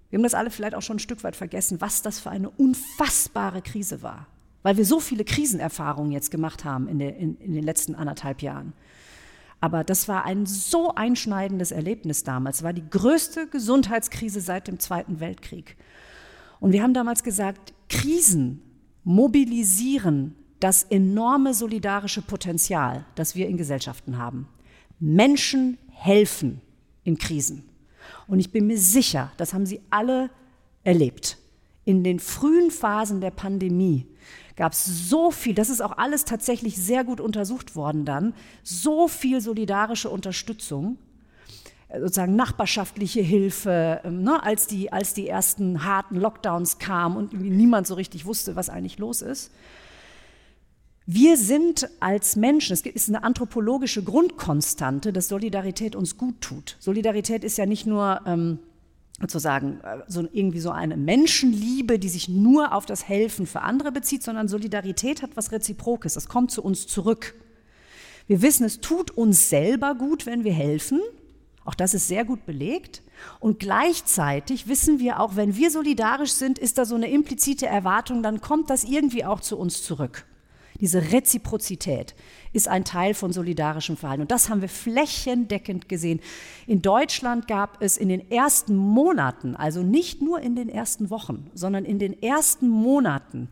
wir 0.09 0.17
haben 0.17 0.23
das 0.23 0.33
alle 0.33 0.49
vielleicht 0.49 0.75
auch 0.75 0.81
schon 0.81 0.95
ein 0.97 0.99
Stück 0.99 1.23
weit 1.23 1.35
vergessen, 1.35 1.81
was 1.81 2.01
das 2.01 2.19
für 2.19 2.29
eine 2.29 2.49
unfassbare 2.49 3.61
Krise 3.61 4.01
war, 4.01 4.27
weil 4.63 4.77
wir 4.77 4.85
so 4.85 4.99
viele 4.99 5.25
Krisenerfahrungen 5.25 6.11
jetzt 6.11 6.31
gemacht 6.31 6.63
haben 6.63 6.87
in, 6.87 6.99
der, 6.99 7.17
in, 7.17 7.37
in 7.37 7.53
den 7.53 7.63
letzten 7.63 7.95
anderthalb 7.95 8.41
Jahren. 8.41 8.73
Aber 9.59 9.83
das 9.83 10.07
war 10.07 10.25
ein 10.25 10.45
so 10.45 10.95
einschneidendes 10.95 11.71
Erlebnis 11.71 12.23
damals, 12.23 12.63
war 12.63 12.73
die 12.73 12.87
größte 12.89 13.47
Gesundheitskrise 13.47 14.39
seit 14.41 14.67
dem 14.67 14.79
Zweiten 14.79 15.19
Weltkrieg. 15.19 15.75
Und 16.65 16.71
wir 16.71 16.81
haben 16.81 16.95
damals 16.95 17.21
gesagt, 17.21 17.75
Krisen 17.89 18.59
mobilisieren 19.03 20.33
das 20.59 20.81
enorme 20.81 21.53
solidarische 21.53 22.23
Potenzial, 22.23 23.05
das 23.13 23.35
wir 23.35 23.47
in 23.47 23.55
Gesellschaften 23.55 24.17
haben. 24.17 24.47
Menschen 24.99 25.77
helfen 25.91 26.61
in 27.03 27.19
Krisen. 27.19 27.69
Und 28.27 28.39
ich 28.39 28.51
bin 28.51 28.65
mir 28.65 28.79
sicher, 28.79 29.31
das 29.37 29.53
haben 29.53 29.67
Sie 29.67 29.79
alle 29.91 30.31
erlebt. 30.83 31.37
In 31.83 32.03
den 32.03 32.17
frühen 32.19 32.71
Phasen 32.71 33.21
der 33.21 33.29
Pandemie 33.29 34.07
gab 34.55 34.71
es 34.71 34.85
so 35.07 35.29
viel, 35.29 35.53
das 35.53 35.69
ist 35.69 35.81
auch 35.81 35.99
alles 35.99 36.25
tatsächlich 36.25 36.77
sehr 36.77 37.03
gut 37.03 37.21
untersucht 37.21 37.75
worden 37.75 38.05
dann, 38.05 38.33
so 38.63 39.07
viel 39.07 39.39
solidarische 39.39 40.09
Unterstützung 40.09 40.97
sozusagen 41.89 42.35
nachbarschaftliche 42.35 43.21
Hilfe, 43.21 44.01
ähm, 44.03 44.23
ne, 44.23 44.43
als, 44.43 44.67
die, 44.67 44.91
als 44.91 45.13
die 45.13 45.27
ersten 45.27 45.83
harten 45.83 46.15
Lockdowns 46.15 46.79
kamen 46.79 47.17
und 47.17 47.33
niemand 47.33 47.87
so 47.87 47.93
richtig 47.95 48.25
wusste, 48.25 48.55
was 48.55 48.69
eigentlich 48.69 48.97
los 48.97 49.21
ist. 49.21 49.51
Wir 51.07 51.37
sind 51.37 51.87
als 51.99 52.35
Menschen, 52.35 52.73
es 52.73 52.81
ist 52.81 53.09
eine 53.09 53.23
anthropologische 53.23 54.03
Grundkonstante, 54.03 55.13
dass 55.13 55.27
Solidarität 55.27 55.95
uns 55.95 56.17
gut 56.17 56.41
tut. 56.41 56.77
Solidarität 56.79 57.43
ist 57.43 57.57
ja 57.59 57.67
nicht 57.67 57.85
nur 57.85 58.21
ähm, 58.25 58.57
sozusagen 59.21 59.79
äh, 59.81 59.99
so 60.07 60.27
irgendwie 60.31 60.59
so 60.59 60.71
eine 60.71 60.97
Menschenliebe, 60.97 61.99
die 61.99 62.09
sich 62.09 62.27
nur 62.27 62.73
auf 62.73 62.87
das 62.87 63.07
Helfen 63.07 63.45
für 63.45 63.61
andere 63.61 63.91
bezieht, 63.91 64.23
sondern 64.23 64.47
Solidarität 64.47 65.21
hat 65.21 65.31
was 65.35 65.51
Reziprokes. 65.51 66.15
Es 66.15 66.27
kommt 66.27 66.49
zu 66.49 66.63
uns 66.63 66.87
zurück. 66.87 67.35
Wir 68.25 68.41
wissen, 68.41 68.65
es 68.65 68.81
tut 68.81 69.11
uns 69.11 69.49
selber 69.49 69.93
gut, 69.93 70.25
wenn 70.25 70.43
wir 70.43 70.53
helfen. 70.53 70.99
Auch 71.65 71.73
das 71.73 71.93
ist 71.93 72.07
sehr 72.07 72.23
gut 72.23 72.45
belegt. 72.45 73.01
Und 73.39 73.59
gleichzeitig 73.59 74.67
wissen 74.67 74.99
wir 74.99 75.19
auch, 75.19 75.35
wenn 75.35 75.55
wir 75.55 75.71
solidarisch 75.71 76.31
sind, 76.31 76.59
ist 76.59 76.77
da 76.77 76.85
so 76.85 76.95
eine 76.95 77.09
implizite 77.09 77.65
Erwartung, 77.65 78.23
dann 78.23 78.39
kommt 78.39 78.69
das 78.69 78.83
irgendwie 78.83 79.25
auch 79.25 79.41
zu 79.41 79.57
uns 79.57 79.83
zurück. 79.83 80.25
Diese 80.81 81.11
Reziprozität 81.11 82.15
ist 82.51 82.67
ein 82.67 82.83
Teil 82.83 83.13
von 83.13 83.31
solidarischem 83.31 83.95
Verhalten. 83.95 84.23
Und 84.23 84.31
das 84.31 84.49
haben 84.49 84.61
wir 84.61 84.69
flächendeckend 84.69 85.87
gesehen. 85.87 86.19
In 86.67 86.81
Deutschland 86.81 87.47
gab 87.47 87.81
es 87.81 87.97
in 87.97 88.09
den 88.09 88.29
ersten 88.29 88.75
Monaten, 88.75 89.55
also 89.55 89.83
nicht 89.83 90.21
nur 90.21 90.41
in 90.41 90.55
den 90.55 90.69
ersten 90.69 91.09
Wochen, 91.09 91.49
sondern 91.53 91.85
in 91.85 91.97
den 91.97 92.21
ersten 92.21 92.67
Monaten 92.67 93.49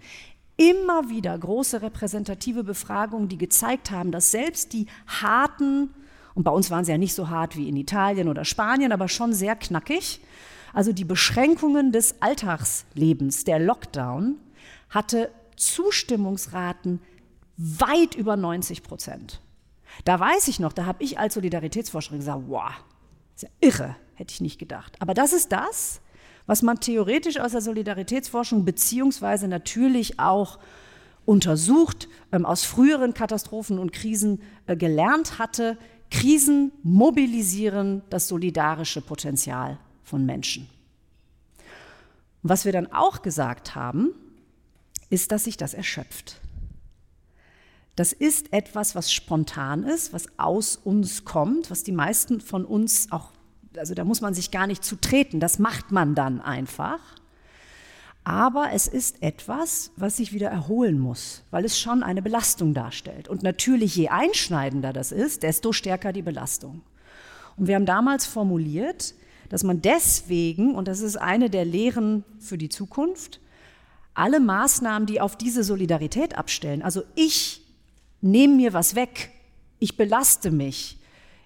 immer 0.57 1.09
wieder 1.09 1.37
große 1.37 1.81
repräsentative 1.81 2.63
Befragungen, 2.63 3.29
die 3.29 3.37
gezeigt 3.37 3.89
haben, 3.89 4.11
dass 4.11 4.31
selbst 4.31 4.73
die 4.73 4.85
harten 5.07 5.89
und 6.35 6.43
bei 6.43 6.51
uns 6.51 6.71
waren 6.71 6.85
sie 6.85 6.91
ja 6.91 6.97
nicht 6.97 7.13
so 7.13 7.29
hart 7.29 7.57
wie 7.57 7.69
in 7.69 7.75
Italien 7.75 8.27
oder 8.27 8.45
Spanien, 8.45 8.91
aber 8.91 9.07
schon 9.07 9.33
sehr 9.33 9.55
knackig. 9.55 10.19
Also 10.73 10.91
die 10.91 11.05
Beschränkungen 11.05 11.91
des 11.91 12.21
Alltagslebens, 12.21 13.43
der 13.43 13.59
Lockdown, 13.59 14.37
hatte 14.89 15.29
Zustimmungsraten 15.55 16.99
weit 17.57 18.15
über 18.15 18.35
90 18.35 18.81
Prozent. 18.81 19.41
Da 20.05 20.19
weiß 20.19 20.47
ich 20.47 20.59
noch, 20.59 20.73
da 20.73 20.85
habe 20.85 21.03
ich 21.03 21.19
als 21.19 21.35
Solidaritätsforscherin 21.35 22.19
gesagt, 22.19 22.43
wow, 22.47 22.71
ist 23.35 23.43
ja 23.43 23.49
irre, 23.61 23.95
hätte 24.15 24.33
ich 24.33 24.41
nicht 24.41 24.57
gedacht. 24.57 24.95
Aber 24.99 25.13
das 25.13 25.33
ist 25.33 25.51
das, 25.51 26.01
was 26.47 26.63
man 26.63 26.79
theoretisch 26.79 27.39
aus 27.39 27.51
der 27.51 27.61
Solidaritätsforschung 27.61 28.65
beziehungsweise 28.65 29.47
natürlich 29.47 30.19
auch 30.19 30.57
untersucht, 31.25 32.09
ähm, 32.31 32.45
aus 32.45 32.63
früheren 32.65 33.13
Katastrophen 33.13 33.79
und 33.79 33.93
Krisen 33.93 34.41
äh, 34.65 34.75
gelernt 34.75 35.39
hatte, 35.39 35.77
Krisen 36.11 36.71
mobilisieren 36.83 38.01
das 38.09 38.27
solidarische 38.27 39.01
Potenzial 39.01 39.79
von 40.03 40.25
Menschen. 40.25 40.69
Was 42.43 42.65
wir 42.65 42.71
dann 42.71 42.91
auch 42.91 43.21
gesagt 43.21 43.73
haben, 43.75 44.13
ist, 45.09 45.31
dass 45.31 45.45
sich 45.45 45.57
das 45.57 45.73
erschöpft. 45.73 46.39
Das 47.95 48.11
ist 48.11 48.51
etwas, 48.51 48.95
was 48.95 49.13
spontan 49.13 49.83
ist, 49.83 50.13
was 50.13 50.27
aus 50.39 50.75
uns 50.75 51.25
kommt, 51.25 51.69
was 51.69 51.83
die 51.83 51.91
meisten 51.91 52.41
von 52.41 52.65
uns 52.65 53.11
auch, 53.11 53.31
also 53.77 53.93
da 53.93 54.03
muss 54.03 54.21
man 54.21 54.33
sich 54.33 54.49
gar 54.49 54.65
nicht 54.65 54.83
zu 54.83 54.95
treten, 54.95 55.39
das 55.39 55.59
macht 55.59 55.91
man 55.91 56.15
dann 56.15 56.41
einfach. 56.41 56.99
Aber 58.23 58.71
es 58.71 58.87
ist 58.87 59.21
etwas, 59.21 59.91
was 59.97 60.17
sich 60.17 60.31
wieder 60.31 60.49
erholen 60.49 60.97
muss, 60.97 61.43
weil 61.51 61.65
es 61.65 61.77
schon 61.77 62.03
eine 62.03 62.21
Belastung 62.21 62.73
darstellt. 62.73 63.27
Und 63.27 63.43
natürlich, 63.43 63.95
je 63.95 64.09
einschneidender 64.09 64.93
das 64.93 65.11
ist, 65.11 65.43
desto 65.43 65.73
stärker 65.73 66.13
die 66.13 66.21
Belastung. 66.21 66.81
Und 67.57 67.67
wir 67.67 67.75
haben 67.75 67.85
damals 67.85 68.25
formuliert, 68.25 69.13
dass 69.49 69.63
man 69.63 69.81
deswegen, 69.81 70.73
und 70.73 70.87
das 70.87 71.01
ist 71.01 71.17
eine 71.17 71.49
der 71.49 71.65
Lehren 71.65 72.23
für 72.39 72.57
die 72.57 72.69
Zukunft, 72.69 73.39
alle 74.13 74.39
Maßnahmen, 74.39 75.05
die 75.05 75.19
auf 75.19 75.35
diese 75.35 75.63
Solidarität 75.63 76.37
abstellen, 76.37 76.81
also 76.81 77.03
ich 77.15 77.61
nehme 78.21 78.55
mir 78.55 78.73
was 78.73 78.95
weg, 78.95 79.31
ich 79.79 79.97
belaste 79.97 80.49
mich, 80.49 80.97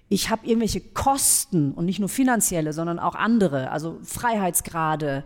ich 0.08 0.30
habe 0.30 0.46
irgendwelche 0.46 0.80
Kosten 0.80 1.72
und 1.72 1.84
nicht 1.84 1.98
nur 1.98 2.08
finanzielle, 2.08 2.72
sondern 2.72 2.98
auch 2.98 3.14
andere, 3.14 3.70
also 3.70 3.98
Freiheitsgrade, 4.02 5.24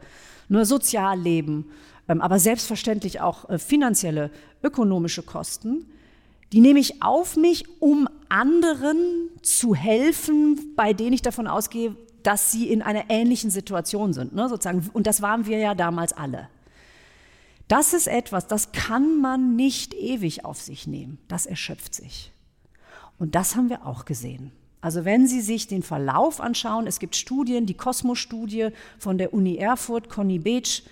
nur 0.53 0.67
Sozialleben, 0.67 1.65
ähm, 2.09 2.21
aber 2.21 2.39
selbstverständlich 2.39 3.21
auch 3.21 3.49
äh, 3.49 3.59
finanzielle, 3.59 4.31
ökonomische 4.63 5.23
Kosten, 5.23 5.87
die 6.53 6.61
nehme 6.61 6.79
ich 6.79 7.03
auf 7.03 7.37
mich, 7.37 7.65
um 7.81 8.07
anderen 8.29 9.31
zu 9.41 9.75
helfen, 9.75 10.75
bei 10.77 10.93
denen 10.93 11.15
ich 11.15 11.23
davon 11.23 11.47
ausgehe, 11.47 11.97
dass 12.23 12.53
sie 12.53 12.69
in 12.69 12.83
einer 12.83 13.05
ähnlichen 13.09 13.51
Situation 13.51 14.13
sind, 14.13 14.35
ne, 14.35 14.49
sozusagen. 14.49 14.89
Und 14.93 15.07
das 15.07 15.23
waren 15.23 15.47
wir 15.47 15.59
ja 15.59 15.75
damals 15.75 16.13
alle. 16.13 16.49
Das 17.69 17.95
ist 17.95 18.07
etwas, 18.07 18.47
das 18.47 18.73
kann 18.73 19.21
man 19.21 19.57
nicht 19.57 19.95
ewig 19.95 20.45
auf 20.45 20.61
sich 20.61 20.87
nehmen. 20.87 21.19
Das 21.29 21.47
erschöpft 21.47 21.95
sich. 21.95 22.31
Und 23.19 23.35
das 23.35 23.57
haben 23.57 23.71
wir 23.71 23.87
auch 23.87 24.05
gesehen. 24.05 24.53
Also 24.83 25.05
wenn 25.05 25.27
Sie 25.29 25.41
sich 25.41 25.69
den 25.69 25.83
Verlauf 25.83 26.41
anschauen, 26.41 26.87
es 26.87 26.99
gibt 26.99 27.17
Studien, 27.17 27.67
die 27.67 27.75
Kosmos-Studie 27.75 28.71
von 28.99 29.17
der 29.17 29.33
Uni 29.33 29.57
Erfurt, 29.57 30.11
Conny 30.11 30.41
Beetsch, 30.41 30.83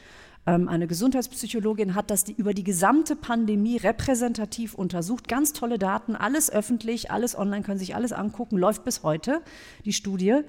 ähm, 0.47 0.69
eine 0.69 0.87
Gesundheitspsychologin 0.87 1.95
hat 1.97 2.11
das 2.11 2.29
über 2.29 2.55
die 2.55 2.65
gesamte 2.65 3.17
Pandemie 3.17 3.77
repräsentativ 3.77 4.75
untersucht. 4.75 5.29
Ganz 5.29 5.53
tolle 5.53 5.77
Daten, 5.77 6.17
alles 6.17 6.51
öffentlich, 6.51 7.11
alles 7.11 7.37
online, 7.37 7.63
können 7.63 7.79
sich 7.79 7.95
alles 7.95 8.13
angucken, 8.13 8.57
läuft 8.57 8.85
bis 8.85 9.03
heute, 9.03 9.43
die 9.85 9.93
Studie. 9.93 10.41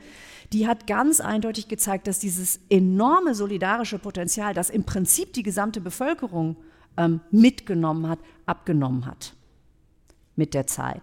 Die 0.54 0.68
hat 0.68 0.86
ganz 0.86 1.20
eindeutig 1.20 1.68
gezeigt, 1.68 2.08
dass 2.08 2.20
dieses 2.20 2.60
enorme 2.70 3.34
solidarische 3.34 3.98
Potenzial, 4.00 4.54
das 4.54 4.70
im 4.70 4.84
Prinzip 4.84 5.34
die 5.34 5.44
gesamte 5.44 5.82
Bevölkerung 5.82 6.58
ähm, 6.96 7.22
mitgenommen 7.32 8.08
hat, 8.08 8.20
abgenommen 8.46 9.08
hat 9.08 9.34
mit 10.36 10.54
der 10.54 10.68
Zeit. 10.68 11.02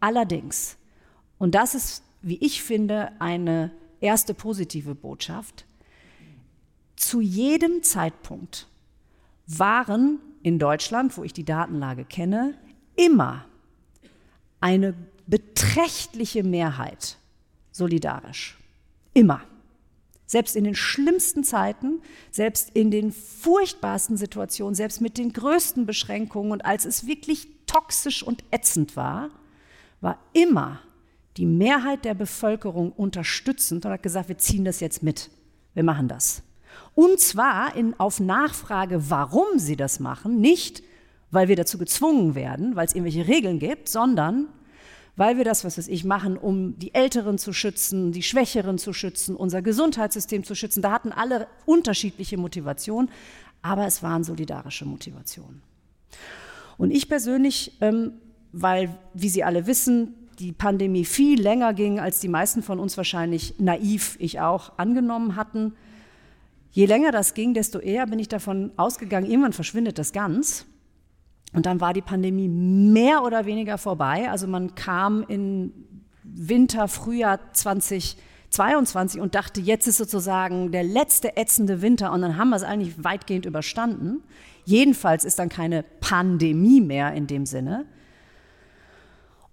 Allerdings 0.00 0.76
und 1.38 1.54
das 1.54 1.74
ist, 1.74 2.02
wie 2.22 2.38
ich 2.44 2.62
finde, 2.62 3.12
eine 3.20 3.70
erste 4.00 4.34
positive 4.34 4.94
Botschaft. 4.94 5.64
Zu 6.96 7.20
jedem 7.20 7.82
Zeitpunkt 7.82 8.66
waren 9.46 10.18
in 10.42 10.58
Deutschland, 10.58 11.16
wo 11.16 11.24
ich 11.24 11.32
die 11.32 11.44
Datenlage 11.44 12.04
kenne, 12.04 12.54
immer 12.96 13.44
eine 14.60 14.94
beträchtliche 15.26 16.42
Mehrheit 16.42 17.18
solidarisch. 17.70 18.58
Immer. 19.14 19.42
Selbst 20.26 20.56
in 20.56 20.64
den 20.64 20.74
schlimmsten 20.74 21.42
Zeiten, 21.44 22.02
selbst 22.30 22.70
in 22.74 22.90
den 22.90 23.12
furchtbarsten 23.12 24.16
Situationen, 24.16 24.74
selbst 24.74 25.00
mit 25.00 25.16
den 25.16 25.32
größten 25.32 25.86
Beschränkungen 25.86 26.52
und 26.52 26.66
als 26.66 26.84
es 26.84 27.06
wirklich 27.06 27.48
toxisch 27.66 28.22
und 28.22 28.44
ätzend 28.50 28.96
war, 28.96 29.30
war 30.00 30.18
immer 30.34 30.80
die 31.38 31.46
Mehrheit 31.46 32.04
der 32.04 32.14
Bevölkerung 32.14 32.92
unterstützend 32.92 33.86
und 33.86 33.92
hat 33.92 34.02
gesagt, 34.02 34.28
wir 34.28 34.38
ziehen 34.38 34.64
das 34.64 34.80
jetzt 34.80 35.02
mit. 35.02 35.30
Wir 35.74 35.84
machen 35.84 36.08
das. 36.08 36.42
Und 36.94 37.20
zwar 37.20 37.76
in, 37.76 37.98
auf 37.98 38.20
Nachfrage, 38.20 39.10
warum 39.10 39.58
sie 39.58 39.76
das 39.76 40.00
machen, 40.00 40.40
nicht 40.40 40.82
weil 41.30 41.48
wir 41.48 41.56
dazu 41.56 41.78
gezwungen 41.78 42.34
werden, 42.34 42.74
weil 42.74 42.86
es 42.86 42.94
irgendwelche 42.94 43.28
Regeln 43.28 43.58
gibt, 43.58 43.88
sondern 43.88 44.48
weil 45.16 45.36
wir 45.36 45.44
das, 45.44 45.64
was 45.64 45.76
weiß 45.76 45.88
ich, 45.88 46.04
machen, 46.04 46.38
um 46.38 46.78
die 46.78 46.94
Älteren 46.94 47.38
zu 47.38 47.52
schützen, 47.52 48.12
die 48.12 48.22
Schwächeren 48.22 48.78
zu 48.78 48.92
schützen, 48.92 49.34
unser 49.34 49.62
Gesundheitssystem 49.62 50.44
zu 50.44 50.54
schützen. 50.54 50.80
Da 50.80 50.92
hatten 50.92 51.12
alle 51.12 51.48
unterschiedliche 51.66 52.38
Motivationen, 52.38 53.10
aber 53.60 53.86
es 53.86 54.02
waren 54.02 54.22
solidarische 54.22 54.84
Motivationen. 54.84 55.62
Und 56.76 56.92
ich 56.92 57.08
persönlich, 57.08 57.76
ähm, 57.80 58.12
weil, 58.52 58.96
wie 59.12 59.28
Sie 59.28 59.42
alle 59.42 59.66
wissen, 59.66 60.27
die 60.38 60.52
Pandemie 60.52 61.04
viel 61.04 61.40
länger 61.40 61.74
ging, 61.74 61.98
als 61.98 62.20
die 62.20 62.28
meisten 62.28 62.62
von 62.62 62.78
uns 62.78 62.96
wahrscheinlich 62.96 63.54
naiv, 63.58 64.16
ich 64.20 64.40
auch, 64.40 64.78
angenommen 64.78 65.36
hatten. 65.36 65.74
Je 66.70 66.86
länger 66.86 67.10
das 67.10 67.34
ging, 67.34 67.54
desto 67.54 67.78
eher 67.78 68.06
bin 68.06 68.18
ich 68.18 68.28
davon 68.28 68.72
ausgegangen, 68.76 69.28
irgendwann 69.28 69.52
verschwindet 69.52 69.98
das 69.98 70.12
ganz. 70.12 70.66
Und 71.54 71.66
dann 71.66 71.80
war 71.80 71.94
die 71.94 72.02
Pandemie 72.02 72.48
mehr 72.48 73.24
oder 73.24 73.46
weniger 73.46 73.78
vorbei. 73.78 74.30
Also 74.30 74.46
man 74.46 74.74
kam 74.74 75.24
in 75.26 75.72
Winter, 76.22 76.88
Frühjahr 76.88 77.40
2022 77.52 79.20
und 79.20 79.34
dachte, 79.34 79.60
jetzt 79.60 79.88
ist 79.88 79.96
sozusagen 79.96 80.72
der 80.72 80.84
letzte 80.84 81.36
ätzende 81.36 81.80
Winter 81.80 82.12
und 82.12 82.20
dann 82.20 82.36
haben 82.36 82.50
wir 82.50 82.56
es 82.56 82.62
eigentlich 82.62 83.02
weitgehend 83.02 83.46
überstanden. 83.46 84.22
Jedenfalls 84.64 85.24
ist 85.24 85.38
dann 85.38 85.48
keine 85.48 85.82
Pandemie 85.82 86.82
mehr 86.82 87.14
in 87.14 87.26
dem 87.26 87.46
Sinne. 87.46 87.86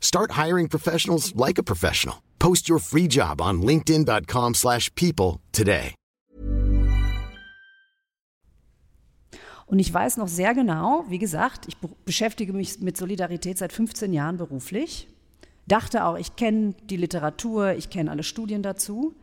Start 0.00 0.32
hiring 0.32 0.68
professionals 0.68 1.32
like 1.36 1.58
a 1.58 1.62
professional. 1.62 2.16
Post 2.40 2.68
your 2.68 2.80
free 2.80 3.06
job 3.06 3.40
on 3.40 3.62
linkedin.com/people 3.62 5.38
today. 5.52 5.94
Und 9.68 9.80
ich 9.80 9.92
weiß 9.92 10.16
noch 10.16 10.28
sehr 10.28 10.54
genau, 10.54 11.04
wie 11.08 11.18
gesagt, 11.18 11.68
ich 11.68 11.76
beschäftige 12.06 12.54
mich 12.54 12.80
mit 12.80 12.96
Solidarität 12.96 13.58
seit 13.58 13.72
15 13.72 14.14
Jahren 14.14 14.38
beruflich. 14.38 15.08
Dachte 15.66 16.06
auch, 16.06 16.16
ich 16.16 16.36
kenne 16.36 16.74
die 16.88 16.96
Literatur, 16.96 17.74
ich 17.74 17.90
kenne 17.90 18.10
alle 18.10 18.22
Studien 18.22 18.62
dazu. 18.62 19.14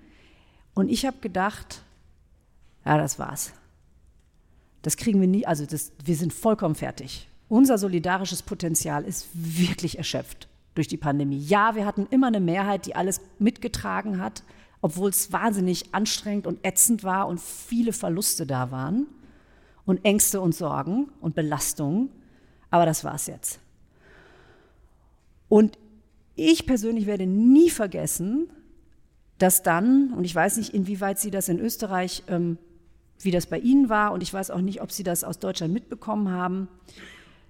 Und 0.76 0.90
ich 0.90 1.08
habe 1.08 1.18
gedacht, 1.20 1.82
ja, 2.86 3.00
das 3.00 3.18
war's. 3.18 3.54
Das 4.84 4.98
kriegen 4.98 5.20
wir 5.20 5.28
nie, 5.28 5.48
also 5.48 5.66
das, 5.66 5.92
wir 6.04 6.16
sind 6.16 6.32
vollkommen 6.32 6.76
fertig. 6.76 7.28
Unser 7.50 7.80
solidarisches 7.80 8.44
Potenzial 8.44 9.04
ist 9.04 9.28
wirklich 9.34 9.98
erschöpft 9.98 10.48
durch 10.76 10.88
die 10.88 10.98
Pandemie. 10.98 11.40
Ja, 11.40 11.76
wir 11.76 11.86
hatten 11.86 12.08
immer 12.12 12.28
eine 12.28 12.40
Mehrheit, 12.40 12.86
die 12.86 12.96
alles 12.96 13.22
mitgetragen 13.40 14.22
hat, 14.22 14.44
obwohl 14.82 15.10
es 15.10 15.32
wahnsinnig 15.32 15.96
anstrengend 15.96 16.46
und 16.46 16.64
ätzend 16.64 17.04
war 17.04 17.28
und 17.28 17.40
viele 17.40 17.94
Verluste 17.94 18.46
da 18.46 18.70
waren 18.72 19.08
und 19.86 20.06
Ängste 20.06 20.42
und 20.42 20.54
Sorgen 20.54 21.10
und 21.22 21.34
Belastungen. 21.34 22.10
Aber 22.70 22.86
das 22.86 23.04
war 23.04 23.16
es 23.16 23.26
jetzt. 23.28 23.60
Und 25.48 25.78
ich 26.36 26.66
persönlich 26.66 27.06
werde 27.06 27.26
nie 27.26 27.70
vergessen, 27.70 28.50
dass 29.38 29.64
dann, 29.64 30.14
und 30.14 30.24
ich 30.24 30.36
weiß 30.36 30.58
nicht, 30.58 30.74
inwieweit 30.74 31.20
Sie 31.20 31.32
das 31.32 31.50
in 31.50 31.60
Österreich, 31.60 32.24
ähm, 32.28 32.58
wie 33.20 33.32
das 33.32 33.46
bei 33.46 33.60
Ihnen 33.60 33.90
war, 33.90 34.12
und 34.12 34.24
ich 34.24 34.34
weiß 34.34 34.52
auch 34.52 34.62
nicht, 34.62 34.82
ob 34.82 34.92
Sie 34.92 35.04
das 35.04 35.24
aus 35.24 35.40
Deutschland 35.40 35.74
mitbekommen 35.74 36.30
haben, 36.30 36.68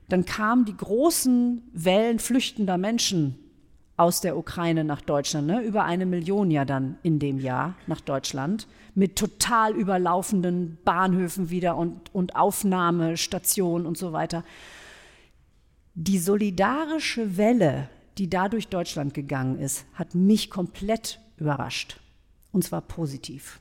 dann 0.10 0.26
kamen 0.26 0.66
die 0.66 0.78
großen 0.78 1.62
Wellen 1.74 2.20
flüchtender 2.20 2.78
Menschen 2.78 3.40
aus 3.98 4.22
der 4.22 4.38
Ukraine 4.38 4.84
nach 4.84 5.02
Deutschland, 5.02 5.48
ne? 5.48 5.62
über 5.62 5.86
eine 5.86 6.06
Million 6.06 6.52
ja 6.52 6.66
dann 6.66 6.98
in 7.02 7.18
dem 7.20 7.40
Jahr 7.40 7.76
nach 7.88 8.02
Deutschland, 8.02 8.68
mit 8.94 9.16
total 9.16 9.74
überlaufenden 9.74 10.78
Bahnhöfen 10.84 11.50
wieder 11.50 11.78
und, 11.78 12.14
und 12.14 12.36
Aufnahmestationen 12.36 13.88
und 13.88 13.98
so 13.98 14.12
weiter. 14.12 14.44
Die 15.94 16.20
solidarische 16.20 17.38
Welle, 17.38 17.90
die 18.18 18.30
da 18.30 18.50
durch 18.50 18.68
Deutschland 18.68 19.14
gegangen 19.14 19.60
ist, 19.60 19.86
hat 19.94 20.14
mich 20.14 20.50
komplett 20.50 21.20
überrascht. 21.38 22.00
Und 22.52 22.64
zwar 22.64 22.82
positiv. 22.82 23.60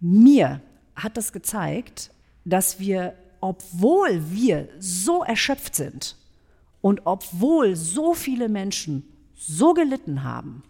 Mir 0.00 0.60
hat 0.94 1.16
das 1.16 1.32
gezeigt, 1.32 2.10
dass 2.44 2.78
wir 2.80 3.14
obwohl 3.42 4.30
wir 4.30 4.68
so 4.78 5.22
erschöpft 5.22 5.74
sind 5.74 6.16
Und 6.80 7.02
obwohl 7.04 7.76
so 7.76 8.14
viele 8.14 8.48
Menschen 8.48 9.04
so 9.34 9.74
gelitten 9.74 10.22
haben 10.22 10.62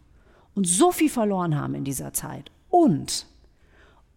und 0.54 0.66
so 0.66 0.90
viel 0.90 1.10
verloren 1.10 1.56
haben 1.56 1.74
in 1.74 1.84
dieser 1.84 2.12
Zeit 2.12 2.50
und 2.68 3.26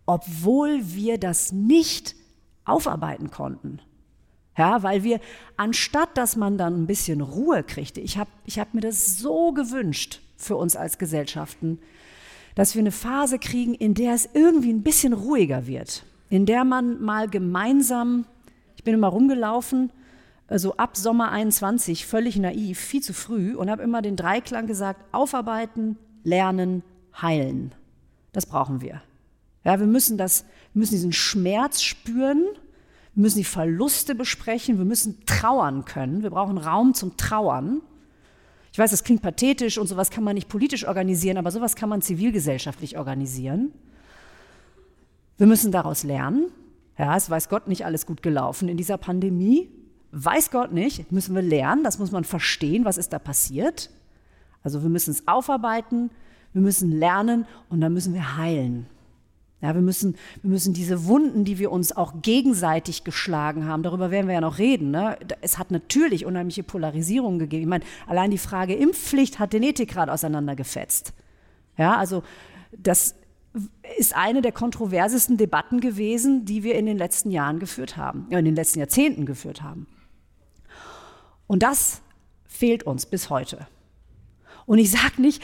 obwohl 0.06 0.94
wir 0.94 1.18
das 1.18 1.52
nicht 1.52 2.16
aufarbeiten 2.64 3.30
konnten, 3.30 3.82
ja, 4.58 4.84
weil 4.84 5.04
wir, 5.04 5.20
anstatt 5.58 6.18
dass 6.18 6.36
man 6.36 6.58
dann 6.58 6.84
ein 6.84 6.88
bisschen 6.88 7.22
Ruhe 7.22 7.64
kriegte, 7.64 8.00
ich 8.00 8.18
habe 8.18 8.30
ich 8.46 8.60
hab 8.60 8.74
mir 8.74 8.82
das 8.82 9.18
so 9.18 9.52
gewünscht 9.52 10.22
für 10.38 10.56
uns 10.56 10.76
als 10.78 10.98
Gesellschaften, 10.98 11.80
dass 12.56 12.76
wir 12.76 12.82
eine 12.82 12.92
Phase 12.92 13.38
kriegen, 13.38 13.74
in 13.74 13.94
der 13.96 14.14
es 14.14 14.30
irgendwie 14.34 14.72
ein 14.72 14.84
bisschen 14.84 15.12
ruhiger 15.12 15.68
wird, 15.68 16.06
in 16.30 16.46
der 16.46 16.64
man 16.64 17.02
mal 17.02 17.28
gemeinsam, 17.30 18.26
bin 18.86 18.94
immer 18.94 19.10
rumgelaufen, 19.10 19.92
so 20.48 20.54
also 20.54 20.78
ab 20.78 20.96
Sommer 20.96 21.32
21, 21.32 22.06
völlig 22.06 22.38
naiv, 22.38 22.80
viel 22.80 23.02
zu 23.02 23.14
früh 23.14 23.56
und 23.56 23.70
habe 23.70 23.84
immer 23.84 24.02
den 24.02 24.16
Dreiklang 24.16 24.68
gesagt, 24.68 25.04
aufarbeiten, 25.12 25.98
lernen, 26.24 26.84
heilen. 27.20 27.74
Das 28.32 28.46
brauchen 28.46 28.82
wir. 28.82 29.02
Ja, 29.64 29.80
wir 29.80 29.88
müssen 29.88 30.18
das, 30.18 30.46
wir 30.74 30.80
müssen 30.80 30.94
diesen 30.94 31.14
Schmerz 31.14 31.82
spüren, 31.82 32.44
wir 33.16 33.22
müssen 33.22 33.40
die 33.40 33.44
Verluste 33.44 34.14
besprechen, 34.14 34.78
wir 34.78 34.86
müssen 34.86 35.26
trauern 35.26 35.86
können, 35.86 36.22
wir 36.22 36.30
brauchen 36.30 36.58
Raum 36.58 36.94
zum 36.94 37.18
Trauern. 37.18 37.82
Ich 38.72 38.78
weiß, 38.78 38.92
das 38.92 39.04
klingt 39.04 39.22
pathetisch 39.22 39.78
und 39.78 39.88
sowas 39.88 40.12
kann 40.12 40.24
man 40.24 40.36
nicht 40.36 40.50
politisch 40.50 40.86
organisieren, 40.86 41.38
aber 41.38 41.50
sowas 41.50 41.76
kann 41.76 41.90
man 41.90 42.02
zivilgesellschaftlich 42.02 42.98
organisieren. 42.98 43.72
Wir 45.38 45.48
müssen 45.48 45.72
daraus 45.72 46.04
lernen. 46.04 46.52
Ja, 46.98 47.16
es 47.16 47.30
weiß 47.30 47.50
Gott 47.50 47.68
nicht 47.68 47.86
alles 47.86 48.06
gut 48.06 48.22
gelaufen 48.22 48.70
in 48.70 48.78
dieser 48.78 48.98
Pandemie. 48.98 49.70
Weiß 50.12 50.50
Gott 50.50 50.72
nicht, 50.72 51.12
müssen 51.12 51.36
wir 51.36 51.42
lernen, 51.42 51.84
das 51.84 52.00
muss 52.00 52.12
man 52.12 52.24
verstehen, 52.24 52.86
was 52.86 52.98
ist 52.98 53.12
da 53.12 53.20
passiert. 53.20 53.90
Also 54.64 54.82
wir 54.82 54.90
müssen 54.90 55.12
es 55.12 55.28
aufarbeiten, 55.28 56.10
wir 56.54 56.62
müssen 56.62 56.90
lernen 56.92 57.46
und 57.70 57.82
dann 57.82 57.94
müssen 57.94 58.14
wir 58.14 58.38
heilen. 58.38 58.88
Ja, 59.62 59.74
wir, 59.74 59.82
müssen, 59.82 60.16
wir 60.42 60.52
müssen 60.52 60.74
diese 60.74 61.06
Wunden, 61.06 61.44
die 61.44 61.60
wir 61.60 61.72
uns 61.72 61.96
auch 61.96 62.22
gegenseitig 62.22 63.04
geschlagen 63.04 63.66
haben, 63.66 63.84
darüber 63.84 64.12
werden 64.12 64.28
wir 64.28 64.36
ja 64.36 64.42
noch 64.42 64.58
reden. 64.58 64.92
Ne? 64.92 65.18
Es 65.42 65.58
hat 65.58 65.72
natürlich 65.72 66.26
unheimliche 66.26 66.64
Polarisierungen 66.64 67.40
gegeben. 67.40 67.64
Ich 67.64 67.70
meine, 67.70 67.84
allein 68.06 68.32
die 68.32 68.38
Frage 68.38 68.76
Impfpflicht 68.76 69.40
hat 69.40 69.54
den 69.54 69.64
Ethikrat 69.64 70.10
auseinandergefetzt. 70.10 71.14
Ja, 71.78 71.98
also 71.98 72.24
das 72.78 73.16
ist 73.98 74.16
eine 74.16 74.42
der 74.42 74.52
kontroversesten 74.52 75.38
Debatten 75.38 75.80
gewesen, 75.80 76.46
die 76.46 76.64
wir 76.64 76.76
in 76.76 76.86
den 76.86 76.98
letzten 76.98 77.32
Jahren 77.32 77.60
geführt 77.60 77.98
haben, 77.98 78.28
in 78.30 78.46
den 78.46 78.56
letzten 78.56 78.80
Jahrzehnten 78.80 79.26
geführt 79.26 79.62
haben. 79.62 79.88
Und 81.48 81.64
das 81.64 82.02
fehlt 82.46 82.84
uns 82.84 83.06
bis 83.06 83.30
heute. 83.30 83.68
Und 84.66 84.80
ich 84.80 84.92
sage 84.92 85.22
nicht, 85.22 85.42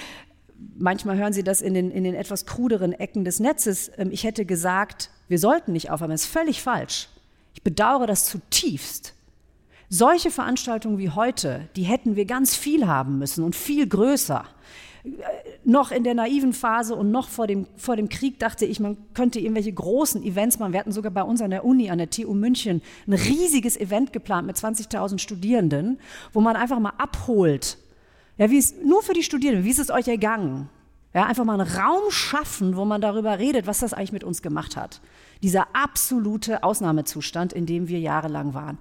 manchmal 0.78 1.18
hören 1.18 1.34
Sie 1.34 1.44
das 1.44 1.62
in 1.62 1.74
den, 1.74 1.92
in 1.92 2.04
den 2.04 2.16
etwas 2.16 2.46
kruderen 2.46 2.94
Ecken 2.94 3.24
des 3.24 3.40
Netzes. 3.40 3.92
Ähm, 3.98 4.10
ich 4.12 4.24
hätte 4.24 4.46
gesagt, 4.46 5.10
wir 5.28 5.40
sollten 5.40 5.72
nicht 5.74 5.92
aufhören. 5.92 6.12
Das 6.12 6.24
ist 6.24 6.32
völlig 6.32 6.62
falsch. 6.62 7.10
Ich 7.54 7.64
bedauere 7.64 8.08
das 8.08 8.26
zutiefst. 8.26 9.14
Solche 9.90 10.32
Veranstaltungen 10.32 10.98
wie 10.98 11.10
heute, 11.10 11.68
die 11.76 11.84
hätten 11.84 12.16
wir 12.16 12.26
ganz 12.26 12.56
viel 12.56 12.88
haben 12.88 13.18
müssen 13.18 13.44
und 13.44 13.56
viel 13.56 13.88
größer. 13.88 14.46
Noch 15.72 15.92
in 15.92 16.04
der 16.04 16.16
naiven 16.16 16.52
Phase 16.52 16.96
und 16.96 17.12
noch 17.12 17.30
vor 17.30 17.48
dem, 17.48 17.66
vor 17.78 17.96
dem 17.96 18.10
Krieg 18.10 18.40
dachte 18.40 18.66
ich, 18.66 18.82
man 18.82 18.98
könnte 19.14 19.40
irgendwelche 19.40 19.72
großen 19.72 20.22
Events 20.22 20.60
machen. 20.60 20.74
Wir 20.74 20.82
hatten 20.82 20.92
sogar 20.92 21.14
bei 21.14 21.24
uns 21.24 21.42
an 21.42 21.50
der 21.50 21.64
Uni, 21.64 21.90
an 21.90 21.98
der 21.98 22.10
TU 22.10 22.34
München, 22.34 22.82
ein 23.08 23.14
riesiges 23.14 23.78
Event 23.78 24.12
geplant 24.12 24.48
mit 24.48 24.58
20.000 24.58 25.20
Studierenden, 25.20 25.98
wo 26.34 26.42
man 26.42 26.58
einfach 26.58 26.78
mal 26.80 26.92
abholt, 26.98 27.78
ja, 28.38 28.50
wie 28.50 28.58
ist, 28.58 28.84
nur 28.84 29.02
für 29.02 29.14
die 29.14 29.24
Studierenden, 29.24 29.64
wie 29.64 29.70
ist 29.70 29.80
es 29.80 29.90
euch 29.90 30.10
ergangen? 30.10 30.68
Ja, 31.14 31.26
einfach 31.26 31.46
mal 31.46 31.62
einen 31.62 31.74
Raum 31.74 32.10
schaffen, 32.10 32.76
wo 32.76 32.84
man 32.84 33.00
darüber 33.00 33.40
redet, 33.40 33.66
was 33.66 33.80
das 33.80 33.94
eigentlich 33.94 34.12
mit 34.12 34.26
uns 34.26 34.42
gemacht 34.42 34.76
hat. 34.76 35.00
Dieser 35.42 35.68
absolute 35.74 36.64
Ausnahmezustand, 36.64 37.54
in 37.54 37.66
dem 37.66 37.88
wir 37.88 38.00
jahrelang 38.00 38.54
waren. 38.54 38.78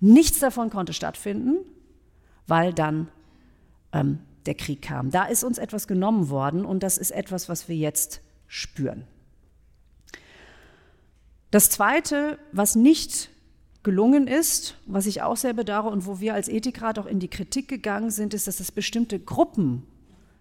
Nichts 0.00 0.38
davon 0.38 0.70
konnte 0.70 0.94
stattfinden, 0.94 1.58
weil 2.46 2.72
dann 2.72 3.08
ähm, 3.92 4.20
der 4.50 4.56
Krieg 4.56 4.82
kam. 4.82 5.12
Da 5.12 5.26
ist 5.26 5.44
uns 5.44 5.58
etwas 5.58 5.86
genommen 5.86 6.28
worden 6.28 6.64
und 6.64 6.82
das 6.82 6.98
ist 6.98 7.12
etwas, 7.12 7.48
was 7.48 7.68
wir 7.68 7.76
jetzt 7.76 8.20
spüren. 8.48 9.04
Das 11.52 11.70
Zweite, 11.70 12.36
was 12.50 12.74
nicht 12.74 13.30
gelungen 13.84 14.26
ist, 14.26 14.74
was 14.86 15.06
ich 15.06 15.22
auch 15.22 15.36
sehr 15.36 15.52
bedauere 15.52 15.92
und 15.92 16.04
wo 16.04 16.18
wir 16.18 16.34
als 16.34 16.48
Ethikrat 16.48 16.98
auch 16.98 17.06
in 17.06 17.20
die 17.20 17.28
Kritik 17.28 17.68
gegangen 17.68 18.10
sind, 18.10 18.34
ist, 18.34 18.48
dass 18.48 18.58
es 18.58 18.72
bestimmte 18.72 19.20
Gruppen 19.20 19.84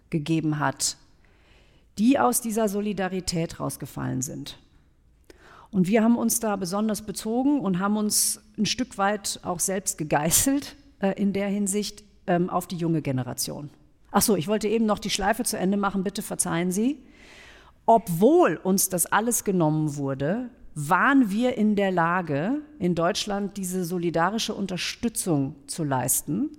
gegeben 0.10 0.58
hat, 0.58 0.98
die 2.00 2.18
aus 2.18 2.42
dieser 2.42 2.68
Solidarität 2.68 3.60
rausgefallen 3.60 4.24
sind. 4.24 4.58
Und 5.70 5.88
wir 5.88 6.04
haben 6.04 6.18
uns 6.18 6.40
da 6.40 6.56
besonders 6.56 7.04
bezogen 7.04 7.60
und 7.60 7.78
haben 7.78 7.96
uns 7.96 8.42
ein 8.58 8.66
Stück 8.66 8.98
weit 8.98 9.40
auch 9.44 9.60
selbst 9.60 10.00
gegeißelt 10.00 10.76
äh, 11.00 11.12
in 11.22 11.32
der 11.32 11.48
Hinsicht 11.48 12.04
ähm, 12.26 12.50
auf 12.50 12.66
die 12.66 12.78
junge 12.78 13.04
Generation. 13.04 13.70
Ach 14.12 14.22
so, 14.22 14.36
ich 14.36 14.48
wollte 14.48 14.68
eben 14.68 14.86
noch 14.86 15.00
die 15.00 15.10
Schleife 15.10 15.44
zu 15.44 15.58
Ende 15.58 15.78
machen, 15.78 16.04
bitte 16.04 16.22
verzeihen 16.22 16.72
Sie. 16.72 16.98
Obwohl 17.86 18.56
uns 18.56 18.90
das 18.90 19.06
alles 19.06 19.44
genommen 19.44 19.96
wurde, 19.96 20.50
waren 20.76 21.32
wir 21.32 21.58
in 21.58 21.76
der 21.76 21.92
Lage, 21.92 22.62
in 22.80 22.96
Deutschland 22.96 23.58
diese 23.58 23.84
solidarische 23.84 24.54
Unterstützung 24.54 25.56
zu 25.68 25.84
leisten, 25.84 26.50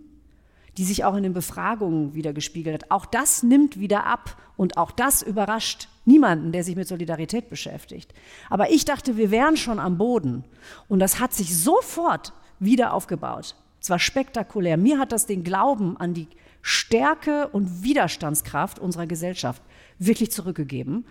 die 0.77 0.85
sich 0.85 1.05
auch 1.05 1.15
in 1.17 1.23
den 1.23 1.33
Befragungen 1.33 2.15
wieder 2.15 2.33
gespiegelt 2.33 2.83
hat. 2.83 2.91
Auch 2.91 3.07
das 3.07 3.43
nimmt 3.43 3.79
wieder 3.79 4.07
ab 4.07 4.37
und 4.57 4.77
auch 4.77 4.91
das 4.91 5.23
überrascht 5.23 5.89
niemanden, 6.05 6.53
der 6.53 6.65
sich 6.65 6.77
mit 6.77 6.89
Solidarität 6.89 7.49
beschäftigt. 7.49 8.13
Aber 8.49 8.71
ich 8.71 8.85
dachte, 8.85 9.17
wir 9.17 9.31
wären 9.31 9.57
schon 9.57 9.79
am 9.79 9.99
Boden 9.99 10.45
und 10.89 10.99
das 10.99 11.21
hat 11.21 11.33
sich 11.33 11.57
sofort 11.57 12.33
wieder 12.59 12.93
aufgebaut. 12.93 13.55
Zwar 13.81 13.99
spektakulär. 13.99 14.77
Mir 14.77 14.99
hat 14.99 15.13
das 15.13 15.27
den 15.27 15.43
Glauben 15.45 15.97
an 15.97 16.13
die 16.13 16.29
Stärke 16.63 17.49
und 17.49 17.83
Widerstandskraft 17.83 18.79
unserer 18.79 19.07
Gesellschaft 19.07 19.63
wirklich 19.99 20.31
zurückgegeben. 20.31 21.07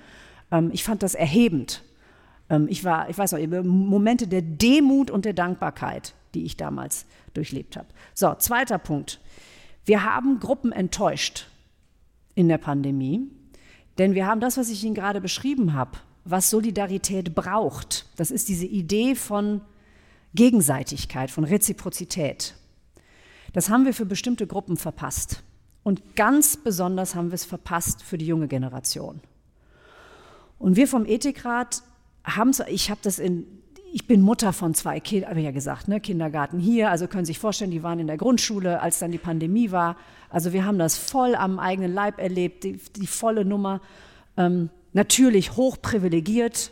Ähm, 0.51 0.69
ich 0.73 0.83
fand 0.83 1.03
das 1.03 1.15
erhebend, 1.15 1.83
ähm, 2.49 2.67
ich 2.69 2.83
war, 2.83 3.09
ich 3.09 3.17
weiß 3.17 3.33
noch, 3.33 3.63
Momente 3.63 4.27
der 4.27 4.41
Demut 4.41 5.11
und 5.11 5.25
der 5.25 5.33
Dankbarkeit, 5.33 6.13
die 6.33 6.43
ich 6.43 6.57
damals 6.57 7.05
durchlebt 7.33 7.77
habe. 7.77 7.87
So, 8.13 8.33
zweiter 8.35 8.77
Punkt. 8.77 9.19
Wir 9.85 10.03
haben 10.03 10.39
Gruppen 10.39 10.71
enttäuscht 10.71 11.47
in 12.35 12.47
der 12.47 12.57
Pandemie, 12.57 13.21
denn 13.97 14.13
wir 14.13 14.27
haben 14.27 14.39
das, 14.41 14.57
was 14.57 14.69
ich 14.69 14.83
Ihnen 14.83 14.95
gerade 14.95 15.21
beschrieben 15.21 15.73
habe, 15.73 15.97
was 16.25 16.49
Solidarität 16.49 17.33
braucht. 17.33 18.05
Das 18.17 18.31
ist 18.31 18.49
diese 18.49 18.65
Idee 18.65 19.15
von 19.15 19.61
Gegenseitigkeit, 20.35 21.31
von 21.31 21.43
Reziprozität. 21.43 22.55
Das 23.53 23.69
haben 23.69 23.85
wir 23.85 23.93
für 23.93 24.05
bestimmte 24.05 24.47
Gruppen 24.47 24.77
verpasst. 24.77 25.43
Und 25.83 26.15
ganz 26.15 26.57
besonders 26.57 27.15
haben 27.15 27.29
wir 27.29 27.35
es 27.35 27.45
verpasst 27.45 28.03
für 28.03 28.17
die 28.17 28.27
junge 28.27 28.47
Generation. 28.47 29.21
Und 30.57 30.75
wir 30.75 30.87
vom 30.87 31.05
Ethikrat 31.05 31.83
haben 32.23 32.51
ich 32.67 32.91
habe 32.91 32.99
das 33.01 33.17
in, 33.17 33.45
ich 33.91 34.05
bin 34.05 34.21
Mutter 34.21 34.53
von 34.53 34.73
zwei 34.73 34.99
Kindern, 34.99 35.31
habe 35.31 35.39
ich 35.39 35.45
ja 35.45 35.51
gesagt, 35.51 35.87
ne, 35.87 35.99
Kindergarten 35.99 36.59
hier, 36.59 36.91
also 36.91 37.07
können 37.07 37.25
Sie 37.25 37.31
sich 37.31 37.39
vorstellen, 37.39 37.71
die 37.71 37.81
waren 37.81 37.99
in 37.99 38.07
der 38.07 38.17
Grundschule, 38.17 38.81
als 38.81 38.99
dann 38.99 39.11
die 39.11 39.17
Pandemie 39.17 39.71
war. 39.71 39.95
Also 40.29 40.53
wir 40.53 40.65
haben 40.65 40.77
das 40.77 40.97
voll 40.97 41.33
am 41.33 41.59
eigenen 41.59 41.93
Leib 41.93 42.19
erlebt, 42.19 42.65
die, 42.65 42.77
die 42.95 43.07
volle 43.07 43.45
Nummer. 43.45 43.81
Ähm, 44.37 44.69
natürlich 44.93 45.55
hoch 45.55 45.77
privilegiert, 45.81 46.71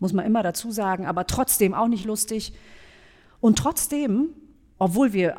muss 0.00 0.12
man 0.12 0.24
immer 0.24 0.42
dazu 0.42 0.70
sagen, 0.70 1.06
aber 1.06 1.26
trotzdem 1.26 1.74
auch 1.74 1.88
nicht 1.88 2.04
lustig. 2.04 2.52
Und 3.40 3.58
trotzdem, 3.58 4.30
obwohl 4.78 5.12
wir 5.12 5.36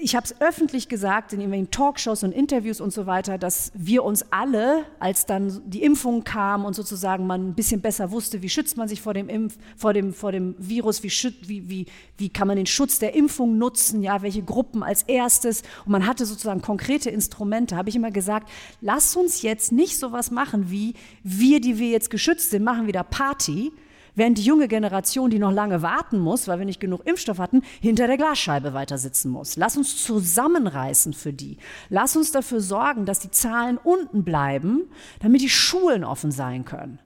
ich 0.00 0.14
habe 0.14 0.24
es 0.24 0.38
öffentlich 0.40 0.88
gesagt 0.88 1.32
in 1.32 1.40
irgendwelchen 1.40 1.70
Talkshows 1.70 2.22
und 2.22 2.32
Interviews 2.32 2.80
und 2.80 2.92
so 2.92 3.06
weiter, 3.06 3.38
dass 3.38 3.72
wir 3.74 4.04
uns 4.04 4.26
alle, 4.30 4.84
als 4.98 5.24
dann 5.24 5.62
die 5.64 5.82
Impfung 5.82 6.24
kam 6.24 6.64
und 6.66 6.74
sozusagen 6.74 7.26
man 7.26 7.48
ein 7.48 7.54
bisschen 7.54 7.80
besser 7.80 8.10
wusste, 8.10 8.42
wie 8.42 8.50
schützt 8.50 8.76
man 8.76 8.86
sich 8.86 9.00
vor 9.00 9.14
dem, 9.14 9.28
Impf, 9.30 9.56
vor 9.76 9.94
dem, 9.94 10.12
vor 10.12 10.30
dem 10.30 10.54
Virus, 10.58 11.02
wie, 11.02 11.10
wie, 11.48 11.70
wie, 11.70 11.86
wie 12.18 12.28
kann 12.28 12.48
man 12.48 12.58
den 12.58 12.66
Schutz 12.66 12.98
der 12.98 13.14
Impfung 13.14 13.56
nutzen, 13.56 14.02
ja, 14.02 14.20
welche 14.20 14.42
Gruppen 14.42 14.82
als 14.82 15.04
erstes. 15.04 15.62
Und 15.86 15.92
man 15.92 16.06
hatte 16.06 16.26
sozusagen 16.26 16.60
konkrete 16.60 17.08
Instrumente, 17.08 17.76
habe 17.76 17.88
ich 17.88 17.96
immer 17.96 18.10
gesagt, 18.10 18.50
lass 18.82 19.16
uns 19.16 19.40
jetzt 19.40 19.72
nicht 19.72 19.98
sowas 19.98 20.30
machen 20.30 20.70
wie 20.70 20.94
wir, 21.22 21.60
die 21.60 21.78
wir 21.78 21.88
jetzt 21.88 22.10
geschützt 22.10 22.50
sind, 22.50 22.62
machen 22.62 22.86
wieder 22.86 23.04
Party, 23.04 23.72
während 24.16 24.38
die 24.38 24.42
junge 24.42 24.66
Generation, 24.66 25.30
die 25.30 25.38
noch 25.38 25.52
lange 25.52 25.82
warten 25.82 26.18
muss, 26.18 26.48
weil 26.48 26.58
wir 26.58 26.66
nicht 26.66 26.80
genug 26.80 27.06
Impfstoff 27.06 27.38
hatten, 27.38 27.62
hinter 27.80 28.08
der 28.08 28.16
Glasscheibe 28.16 28.74
weiter 28.74 28.98
sitzen 28.98 29.30
muss. 29.30 29.56
Lass 29.56 29.76
uns 29.76 30.02
zusammenreißen 30.02 31.12
für 31.12 31.32
die. 31.32 31.58
Lass 31.88 32.16
uns 32.16 32.32
dafür 32.32 32.60
sorgen, 32.60 33.06
dass 33.06 33.20
die 33.20 33.30
Zahlen 33.30 33.78
unten 33.78 34.24
bleiben, 34.24 34.90
damit 35.20 35.42
die 35.42 35.48
Schulen 35.48 36.02
offen 36.02 36.32
sein 36.32 36.64
können. 36.64 36.98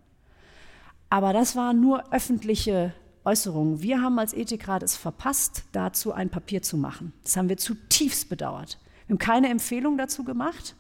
Aber 1.11 1.33
das 1.33 1.57
waren 1.57 1.81
nur 1.81 2.12
öffentliche 2.12 2.94
Äußerungen. 3.25 3.83
Wir 3.83 4.01
haben 4.01 4.18
als 4.18 4.33
Ethikrat 4.33 4.83
es 4.83 4.96
verpasst, 4.96 5.64
dazu 5.73 6.12
ein 6.12 6.31
Papier 6.31 6.62
zu 6.62 6.77
machen. 6.77 7.12
Das 7.25 7.37
haben 7.37 7.49
wir 7.49 7.59
zutiefst 7.59 8.29
bedauert. 8.29 8.79
Wir 9.07 9.14
haben 9.14 9.18
keine 9.18 9.49
Empfehlung 9.49 9.99
dazu 9.99 10.25
gemacht 10.25 10.77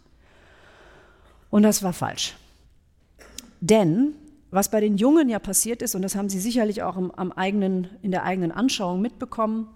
und 1.50 1.64
das 1.64 1.82
war 1.82 1.92
falsch. 1.92 2.36
Denn 3.60 4.14
was 4.50 4.70
bei 4.70 4.80
den 4.80 4.96
Jungen 4.96 5.28
ja 5.28 5.38
passiert 5.38 5.82
ist, 5.82 5.94
und 5.94 6.02
das 6.02 6.16
haben 6.16 6.28
Sie 6.28 6.40
sicherlich 6.40 6.82
auch 6.82 6.96
im, 6.96 7.10
am 7.12 7.32
eigenen, 7.32 7.88
in 8.02 8.10
der 8.10 8.24
eigenen 8.24 8.52
Anschauung 8.52 9.00
mitbekommen, 9.00 9.68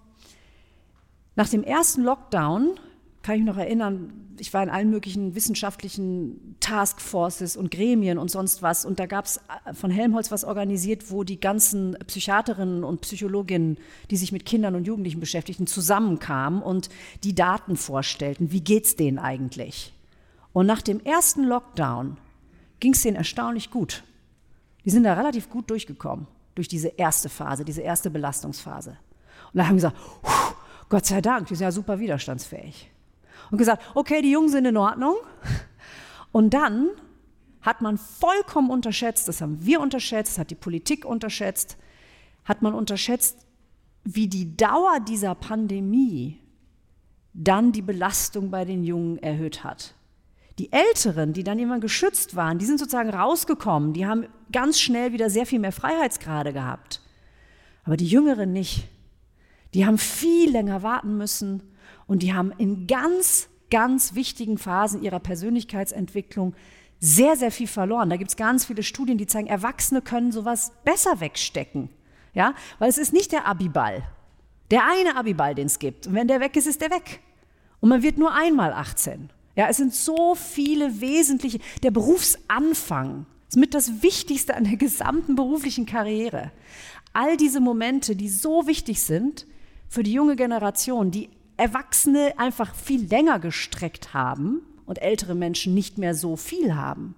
nach 1.37 1.49
dem 1.49 1.65
ersten 1.65 2.03
Lockdown 2.03 2.79
kann 3.23 3.37
ich 3.37 3.41
mich 3.41 3.55
noch 3.55 3.59
erinnern, 3.59 4.13
ich 4.39 4.53
war 4.53 4.63
in 4.63 4.69
allen 4.69 4.91
möglichen 4.91 5.35
wissenschaftlichen 5.35 6.57
Taskforces 6.61 7.57
und 7.57 7.71
Gremien 7.71 8.19
und 8.19 8.31
sonst 8.31 8.63
was. 8.63 8.85
Und 8.85 9.01
da 9.01 9.07
gab 9.07 9.25
es 9.25 9.39
äh, 9.39 9.73
von 9.73 9.91
Helmholtz 9.91 10.31
was 10.31 10.45
organisiert, 10.45 11.11
wo 11.11 11.25
die 11.25 11.41
ganzen 11.41 11.97
Psychiaterinnen 12.07 12.85
und 12.85 13.01
Psychologinnen, 13.01 13.79
die 14.11 14.17
sich 14.17 14.31
mit 14.31 14.45
Kindern 14.45 14.75
und 14.75 14.87
Jugendlichen 14.87 15.21
beschäftigten, 15.21 15.67
zusammenkamen 15.67 16.63
und 16.63 16.91
die 17.23 17.35
Daten 17.35 17.77
vorstellten. 17.77 18.53
Wie 18.53 18.61
geht's 18.61 18.95
denen 18.95 19.19
eigentlich? 19.19 19.95
Und 20.53 20.67
nach 20.67 20.83
dem 20.83 21.01
ersten 21.01 21.45
Lockdown 21.45 22.19
ging 22.81 22.93
es 22.93 23.03
denen 23.03 23.17
erstaunlich 23.17 23.71
gut. 23.71 24.05
Die 24.85 24.91
sind 24.91 25.05
da 25.05 25.15
relativ 25.15 25.49
gut 25.49 25.71
durchgekommen, 25.71 26.27
durch 26.55 26.69
diese 26.69 26.89
erste 26.89 27.29
Phase, 27.29 27.65
diese 27.65 27.83
erste 27.83 28.11
Belastungsphase. 28.11 28.97
Und 29.53 29.59
da 29.59 29.67
haben 29.67 29.79
sie 29.79 29.89
gesagt, 29.89 29.97
Gott 30.89 31.07
sei 31.07 31.21
Dank, 31.21 31.49
die 31.49 31.55
sind 31.55 31.65
ja 31.65 31.73
super 31.73 31.99
widerstandsfähig 31.99 32.91
und 33.51 33.59
gesagt, 33.59 33.83
okay, 33.95 34.23
die 34.23 34.31
Jungen 34.31 34.49
sind 34.49 34.67
in 34.67 34.77
Ordnung. 34.77 35.17
Und 36.33 36.53
dann 36.55 36.91
hat 37.63 37.81
man 37.81 37.97
vollkommen 37.97 38.71
unterschätzt, 38.71 39.27
das 39.29 39.41
haben 39.41 39.65
wir 39.65 39.81
unterschätzt, 39.81 40.39
hat 40.39 40.51
die 40.51 40.55
Politik 40.55 41.05
unterschätzt, 41.05 41.79
hat 42.45 42.61
man 42.61 42.75
unterschätzt, 42.75 43.47
wie 44.05 44.29
die 44.29 44.57
Dauer 44.57 45.01
dieser 45.01 45.35
Pandemie 45.35 46.39
dann 47.33 47.73
die 47.73 47.83
Belastung 47.83 48.51
bei 48.51 48.65
den 48.65 48.85
Jungen 48.85 49.19
erhöht 49.19 49.65
hat. 49.65 49.95
Die 50.59 50.73
Älteren, 50.73 51.33
die 51.33 51.45
dann 51.45 51.59
immer 51.59 51.81
geschützt 51.81 52.37
waren, 52.37 52.59
die 52.59 52.65
sind 52.65 52.79
sozusagen 52.79 53.11
rausgekommen, 53.11 53.93
die 53.93 54.07
haben 54.07 54.27
ganz 54.53 54.81
schnell 54.81 55.13
wieder 55.13 55.31
sehr 55.31 55.47
viel 55.47 55.59
mehr 55.59 55.73
Freiheitsgrade 55.73 56.53
gehabt. 56.53 57.01
Aber 57.85 57.97
die 57.97 58.07
Jüngeren 58.07 58.53
nicht. 58.53 58.89
Die 59.75 59.85
haben 59.85 59.99
viel 59.99 60.51
länger 60.51 60.83
warten 60.83 61.17
müssen, 61.17 61.63
und 62.07 62.23
die 62.23 62.35
haben 62.35 62.53
in 62.59 62.87
ganz, 62.87 63.49
ganz 63.71 64.15
wichtigen 64.15 64.59
Phasen 64.59 65.03
ihrer 65.03 65.21
Persönlichkeitsentwicklung 65.21 66.55
sehr, 67.01 67.37
sehr 67.37 67.51
viel 67.51 67.67
verloren. 67.67 68.11
Da 68.11 68.17
gibt 68.17 68.31
es 68.31 68.37
ganz 68.37 68.65
viele 68.67 68.83
Studien, 68.83 69.19
die 69.19 69.27
zeigen, 69.27 69.49
Erwachsene 69.49 70.03
können 70.03 70.33
sowas 70.33 70.73
besser 70.85 71.21
wegstecken. 71.21 71.91
Ja? 72.35 72.55
Weil 72.79 72.89
es 72.89 72.99
ist 72.99 73.13
nicht 73.13 73.33
der 73.33 73.47
Abiball. 73.47 74.03
Der 74.71 74.83
eine 74.87 75.17
Abiball, 75.17 75.55
den 75.55 75.67
es 75.67 75.79
gibt. 75.79 76.07
Und 76.07 76.15
wenn 76.15 76.29
der 76.29 76.41
weg 76.41 76.57
ist, 76.57 76.67
ist 76.67 76.81
der 76.81 76.91
weg. 76.91 77.21
Und 77.81 77.91
man 77.91 78.03
wird 78.03 78.19
nur 78.19 78.33
einmal 78.35 78.73
18. 78.73 79.31
Ja, 79.57 79.69
es 79.69 79.77
sind 79.77 79.95
so 79.95 80.35
viele 80.35 81.01
wesentliche, 81.01 81.61
der 81.83 81.91
Berufsanfang 81.91 83.27
ist 83.49 83.57
mit 83.57 83.75
das 83.75 84.03
Wichtigste 84.03 84.55
an 84.55 84.65
der 84.65 84.77
gesamten 84.77 85.37
beruflichen 85.37 85.87
Karriere. 85.87 86.51
All 87.13 87.37
diese 87.37 87.61
Momente, 87.61 88.17
die 88.17 88.29
so 88.29 88.67
wichtig 88.67 89.01
sind 89.03 89.47
für 89.89 90.03
die 90.03 90.13
junge 90.13 90.35
Generation, 90.35 91.13
die 91.13 91.31
Erwachsene 91.57 92.35
einfach 92.37 92.75
viel 92.75 93.07
länger 93.07 93.39
gestreckt 93.39 94.13
haben 94.13 94.63
und 94.87 95.01
ältere 95.01 95.37
Menschen 95.37 95.73
nicht 95.73 95.99
mehr 95.99 96.15
so 96.15 96.35
viel 96.37 96.75
haben. 96.75 97.15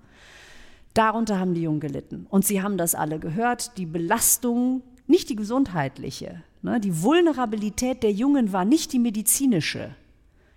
Darunter 0.92 1.38
haben 1.38 1.54
die 1.54 1.62
Jungen 1.62 1.80
gelitten. 1.80 2.26
Und 2.28 2.44
sie 2.44 2.62
haben 2.62 2.76
das 2.76 2.94
alle 2.94 3.18
gehört. 3.18 3.78
Die 3.78 3.86
Belastung, 3.86 4.82
nicht 5.06 5.30
die 5.30 5.36
gesundheitliche, 5.36 6.42
ne, 6.62 6.80
die 6.80 7.02
Vulnerabilität 7.02 8.02
der 8.02 8.12
Jungen 8.12 8.52
war 8.52 8.64
nicht 8.64 8.92
die 8.92 8.98
medizinische. 8.98 9.94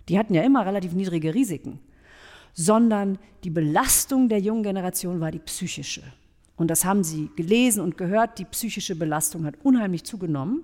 Die 0.08 0.18
hatten 0.18 0.34
ja 0.34 0.42
immer 0.42 0.66
relativ 0.66 0.92
niedrige 0.92 1.34
Risiken. 1.34 1.80
Sondern 2.52 3.18
die 3.44 3.50
Belastung 3.50 4.28
der 4.28 4.40
jungen 4.40 4.62
Generation 4.62 5.20
war 5.20 5.30
die 5.30 5.38
psychische. 5.38 6.02
Und 6.56 6.68
das 6.68 6.84
haben 6.84 7.04
sie 7.04 7.30
gelesen 7.36 7.80
und 7.80 7.96
gehört. 7.96 8.38
Die 8.38 8.44
psychische 8.44 8.96
Belastung 8.96 9.44
hat 9.44 9.54
unheimlich 9.62 10.04
zugenommen. 10.04 10.62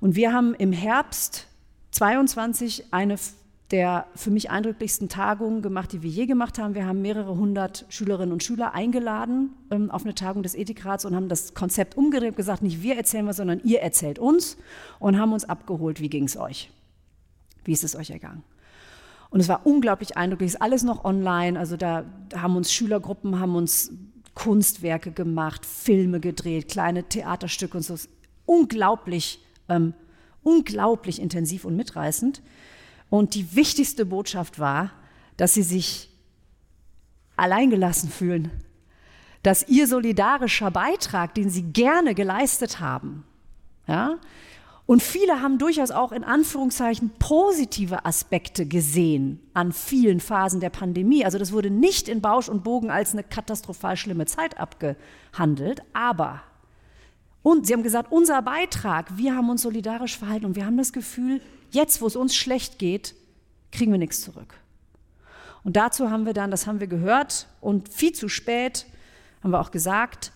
Und 0.00 0.16
wir 0.16 0.32
haben 0.32 0.54
im 0.54 0.72
Herbst 0.72 1.48
22 1.92 2.92
eine 2.92 3.16
der 3.70 4.06
für 4.14 4.30
mich 4.30 4.50
eindrücklichsten 4.50 5.08
Tagungen 5.08 5.62
gemacht, 5.62 5.92
die 5.92 6.02
wir 6.02 6.10
je 6.10 6.26
gemacht 6.26 6.58
haben. 6.58 6.74
Wir 6.74 6.86
haben 6.86 7.02
mehrere 7.02 7.36
hundert 7.36 7.86
Schülerinnen 7.88 8.32
und 8.32 8.42
Schüler 8.42 8.74
eingeladen 8.74 9.50
ähm, 9.70 9.90
auf 9.90 10.04
eine 10.04 10.14
Tagung 10.14 10.42
des 10.42 10.54
Ethikrats 10.54 11.04
und 11.04 11.14
haben 11.14 11.28
das 11.28 11.54
Konzept 11.54 11.96
umgedreht 11.96 12.36
gesagt, 12.36 12.62
nicht 12.62 12.82
wir 12.82 12.96
erzählen 12.96 13.26
was, 13.26 13.36
sondern 13.36 13.60
ihr 13.62 13.80
erzählt 13.80 14.18
uns 14.18 14.56
und 14.98 15.18
haben 15.18 15.32
uns 15.32 15.44
abgeholt, 15.44 16.00
wie 16.00 16.08
ging 16.08 16.24
es 16.24 16.36
euch? 16.36 16.70
Wie 17.70 17.74
ist 17.74 17.84
es 17.84 17.94
euch 17.94 18.10
ergangen? 18.10 18.42
Und 19.30 19.38
es 19.38 19.46
war 19.46 19.64
unglaublich 19.64 20.16
eindrücklich, 20.16 20.48
es 20.48 20.54
ist 20.54 20.62
alles 20.62 20.82
noch 20.82 21.04
online, 21.04 21.56
also 21.56 21.76
da 21.76 22.04
haben 22.34 22.56
uns 22.56 22.72
Schülergruppen, 22.72 23.38
haben 23.38 23.54
uns 23.54 23.92
Kunstwerke 24.34 25.12
gemacht, 25.12 25.64
Filme 25.64 26.18
gedreht, 26.18 26.68
kleine 26.68 27.04
Theaterstücke 27.04 27.76
und 27.76 27.84
so. 27.84 27.94
Unglaublich 28.44 29.38
ähm, 29.68 29.94
unglaublich 30.42 31.20
intensiv 31.20 31.64
und 31.64 31.76
mitreißend. 31.76 32.42
Und 33.08 33.34
die 33.34 33.54
wichtigste 33.54 34.04
Botschaft 34.04 34.58
war, 34.58 34.90
dass 35.36 35.54
sie 35.54 35.62
sich 35.62 36.10
alleingelassen 37.36 38.10
fühlen, 38.10 38.50
dass 39.44 39.68
ihr 39.68 39.86
solidarischer 39.86 40.72
Beitrag, 40.72 41.34
den 41.34 41.48
sie 41.48 41.62
gerne 41.62 42.14
geleistet 42.14 42.80
haben, 42.80 43.24
ja, 43.86 44.18
und 44.86 45.02
viele 45.02 45.40
haben 45.40 45.58
durchaus 45.58 45.90
auch 45.90 46.10
in 46.10 46.24
Anführungszeichen 46.24 47.10
positive 47.18 48.04
Aspekte 48.04 48.66
gesehen 48.66 49.40
an 49.54 49.72
vielen 49.72 50.20
Phasen 50.20 50.60
der 50.60 50.70
Pandemie. 50.70 51.24
Also 51.24 51.38
das 51.38 51.52
wurde 51.52 51.70
nicht 51.70 52.08
in 52.08 52.20
Bausch 52.20 52.48
und 52.48 52.64
Bogen 52.64 52.90
als 52.90 53.12
eine 53.12 53.22
katastrophal 53.22 53.96
schlimme 53.96 54.26
Zeit 54.26 54.58
abgehandelt, 54.58 55.82
aber 55.92 56.42
und 57.42 57.66
sie 57.66 57.72
haben 57.72 57.82
gesagt, 57.82 58.12
unser 58.12 58.42
Beitrag, 58.42 59.16
wir 59.16 59.34
haben 59.34 59.48
uns 59.48 59.62
solidarisch 59.62 60.18
verhalten 60.18 60.44
und 60.44 60.56
wir 60.56 60.66
haben 60.66 60.76
das 60.76 60.92
Gefühl, 60.92 61.40
jetzt, 61.70 62.02
wo 62.02 62.06
es 62.06 62.16
uns 62.16 62.34
schlecht 62.36 62.78
geht, 62.78 63.14
kriegen 63.72 63.92
wir 63.92 63.98
nichts 63.98 64.20
zurück. 64.20 64.54
Und 65.64 65.76
dazu 65.76 66.10
haben 66.10 66.26
wir 66.26 66.32
dann, 66.32 66.50
das 66.50 66.66
haben 66.66 66.80
wir 66.80 66.86
gehört 66.86 67.46
und 67.60 67.92
viel 67.92 68.12
zu 68.12 68.28
spät, 68.28 68.86
haben 69.42 69.52
wir 69.52 69.60
auch 69.60 69.70
gesagt, 69.70 70.32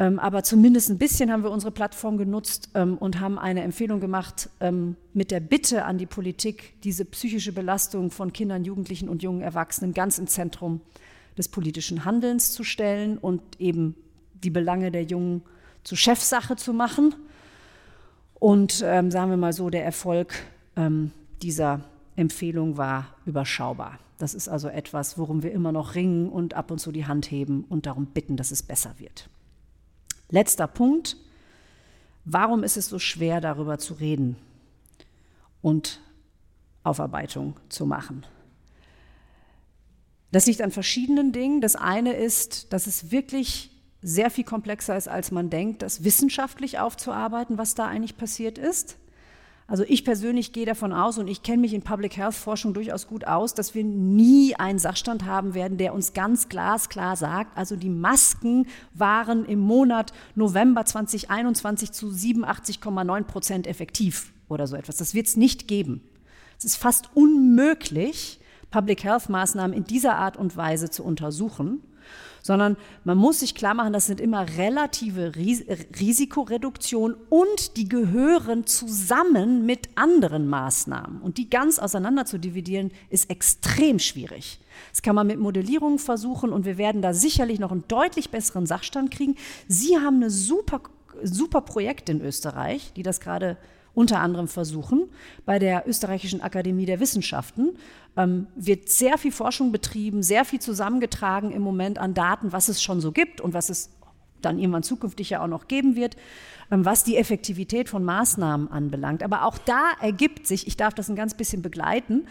ähm, 0.00 0.18
aber 0.20 0.44
zumindest 0.44 0.90
ein 0.90 0.98
bisschen 0.98 1.32
haben 1.32 1.42
wir 1.42 1.50
unsere 1.50 1.72
Plattform 1.72 2.18
genutzt 2.18 2.70
ähm, 2.74 2.96
und 2.98 3.18
haben 3.18 3.38
eine 3.38 3.62
Empfehlung 3.62 3.98
gemacht 3.98 4.48
ähm, 4.60 4.96
mit 5.12 5.30
der 5.32 5.40
Bitte 5.40 5.84
an 5.84 5.98
die 5.98 6.06
Politik, 6.06 6.80
diese 6.84 7.04
psychische 7.04 7.52
Belastung 7.52 8.10
von 8.10 8.32
Kindern, 8.32 8.64
Jugendlichen 8.64 9.08
und 9.08 9.22
jungen 9.22 9.42
Erwachsenen 9.42 9.94
ganz 9.94 10.18
im 10.18 10.28
Zentrum 10.28 10.80
des 11.36 11.48
politischen 11.48 12.04
Handelns 12.04 12.52
zu 12.52 12.62
stellen 12.62 13.18
und 13.18 13.42
eben 13.58 13.96
die 14.44 14.50
Belange 14.50 14.92
der 14.92 15.02
jungen 15.02 15.42
zu 15.82 15.96
Chefsache 15.96 16.54
zu 16.54 16.72
machen. 16.72 17.14
Und 18.34 18.84
ähm, 18.86 19.10
sagen 19.10 19.30
wir 19.30 19.36
mal 19.36 19.52
so, 19.52 19.68
der 19.68 19.84
Erfolg 19.84 20.34
ähm, 20.76 21.10
dieser 21.42 21.80
Empfehlung 22.14 22.76
war 22.76 23.16
überschaubar. 23.26 23.98
Das 24.18 24.34
ist 24.34 24.48
also 24.48 24.68
etwas, 24.68 25.18
worum 25.18 25.42
wir 25.42 25.50
immer 25.50 25.72
noch 25.72 25.96
ringen 25.96 26.28
und 26.28 26.54
ab 26.54 26.70
und 26.70 26.78
zu 26.78 26.92
die 26.92 27.06
Hand 27.06 27.30
heben 27.30 27.64
und 27.68 27.86
darum 27.86 28.06
bitten, 28.06 28.36
dass 28.36 28.52
es 28.52 28.62
besser 28.62 28.94
wird. 28.98 29.28
Letzter 30.30 30.66
Punkt. 30.66 31.16
Warum 32.24 32.62
ist 32.62 32.76
es 32.76 32.88
so 32.88 32.98
schwer, 32.98 33.40
darüber 33.40 33.78
zu 33.78 33.94
reden 33.94 34.36
und 35.62 36.00
Aufarbeitung 36.82 37.56
zu 37.68 37.86
machen? 37.86 38.26
Das 40.30 40.46
liegt 40.46 40.60
an 40.60 40.70
verschiedenen 40.70 41.32
Dingen. 41.32 41.60
Das 41.60 41.74
eine 41.74 42.12
ist, 42.12 42.72
dass 42.72 42.86
es 42.86 43.10
wirklich 43.10 43.70
sehr 44.02 44.30
viel 44.30 44.44
komplexer 44.44 44.96
ist, 44.96 45.08
als 45.08 45.30
man 45.30 45.50
denkt, 45.50 45.82
das 45.82 46.04
wissenschaftlich 46.04 46.78
aufzuarbeiten, 46.78 47.58
was 47.58 47.74
da 47.74 47.86
eigentlich 47.86 48.16
passiert 48.16 48.58
ist. 48.58 48.96
Also 49.70 49.84
ich 49.86 50.02
persönlich 50.02 50.54
gehe 50.54 50.64
davon 50.64 50.94
aus, 50.94 51.18
und 51.18 51.28
ich 51.28 51.42
kenne 51.42 51.58
mich 51.58 51.74
in 51.74 51.82
Public 51.82 52.16
Health 52.16 52.34
Forschung 52.34 52.72
durchaus 52.72 53.06
gut 53.06 53.26
aus, 53.26 53.52
dass 53.52 53.74
wir 53.74 53.84
nie 53.84 54.54
einen 54.54 54.78
Sachstand 54.78 55.26
haben 55.26 55.52
werden, 55.52 55.76
der 55.76 55.92
uns 55.92 56.14
ganz 56.14 56.48
glasklar 56.48 57.16
sagt, 57.16 57.56
also 57.56 57.76
die 57.76 57.90
Masken 57.90 58.66
waren 58.94 59.44
im 59.44 59.58
Monat 59.58 60.14
November 60.34 60.86
2021 60.86 61.92
zu 61.92 62.08
87,9 62.08 63.24
Prozent 63.24 63.66
effektiv 63.66 64.32
oder 64.48 64.66
so 64.66 64.74
etwas. 64.74 64.96
Das 64.96 65.12
wird 65.12 65.26
es 65.26 65.36
nicht 65.36 65.68
geben. 65.68 66.00
Es 66.56 66.64
ist 66.64 66.76
fast 66.76 67.10
unmöglich, 67.14 68.40
Public 68.70 69.04
Health 69.04 69.28
Maßnahmen 69.28 69.76
in 69.76 69.84
dieser 69.84 70.16
Art 70.16 70.38
und 70.38 70.56
Weise 70.56 70.88
zu 70.88 71.04
untersuchen 71.04 71.82
sondern 72.42 72.76
man 73.04 73.18
muss 73.18 73.40
sich 73.40 73.54
klar 73.54 73.74
machen, 73.74 73.92
das 73.92 74.06
sind 74.06 74.20
immer 74.20 74.46
relative 74.56 75.34
Ris 75.36 75.64
Risikoreduktion 75.98 77.16
und 77.28 77.76
die 77.76 77.88
gehören 77.88 78.66
zusammen 78.66 79.66
mit 79.66 79.88
anderen 79.96 80.48
Maßnahmen. 80.48 81.20
Und 81.20 81.38
die 81.38 81.50
ganz 81.50 81.78
auseinander 81.78 82.24
zu 82.24 82.38
dividieren, 82.38 82.90
ist 83.10 83.30
extrem 83.30 83.98
schwierig. 83.98 84.60
Das 84.90 85.02
kann 85.02 85.14
man 85.14 85.26
mit 85.26 85.38
Modellierungen 85.38 85.98
versuchen 85.98 86.52
und 86.52 86.64
wir 86.64 86.78
werden 86.78 87.02
da 87.02 87.12
sicherlich 87.12 87.58
noch 87.58 87.72
einen 87.72 87.84
deutlich 87.88 88.30
besseren 88.30 88.66
Sachstand 88.66 89.10
kriegen. 89.10 89.36
Sie 89.66 89.96
haben 89.98 90.16
eine 90.16 90.30
super 90.30 90.80
super 91.22 91.62
Projekt 91.62 92.08
in 92.08 92.20
Österreich, 92.20 92.92
die 92.94 93.02
das 93.02 93.20
gerade 93.20 93.56
unter 93.98 94.20
anderem 94.20 94.46
versuchen. 94.46 95.08
Bei 95.44 95.58
der 95.58 95.88
Österreichischen 95.88 96.40
Akademie 96.40 96.86
der 96.86 97.00
Wissenschaften 97.00 97.76
ähm, 98.16 98.46
wird 98.54 98.88
sehr 98.88 99.18
viel 99.18 99.32
Forschung 99.32 99.72
betrieben, 99.72 100.22
sehr 100.22 100.44
viel 100.44 100.60
zusammengetragen 100.60 101.50
im 101.50 101.62
Moment 101.62 101.98
an 101.98 102.14
Daten, 102.14 102.52
was 102.52 102.68
es 102.68 102.80
schon 102.80 103.00
so 103.00 103.10
gibt 103.10 103.40
und 103.40 103.54
was 103.54 103.70
es 103.70 103.90
dann 104.40 104.60
irgendwann 104.60 104.84
zukünftig 104.84 105.30
ja 105.30 105.42
auch 105.42 105.48
noch 105.48 105.66
geben 105.66 105.96
wird, 105.96 106.16
ähm, 106.70 106.84
was 106.84 107.02
die 107.02 107.16
Effektivität 107.16 107.88
von 107.88 108.04
Maßnahmen 108.04 108.70
anbelangt. 108.70 109.24
Aber 109.24 109.44
auch 109.44 109.58
da 109.58 109.90
ergibt 110.00 110.46
sich, 110.46 110.68
ich 110.68 110.76
darf 110.76 110.94
das 110.94 111.08
ein 111.08 111.16
ganz 111.16 111.34
bisschen 111.34 111.60
begleiten, 111.60 112.28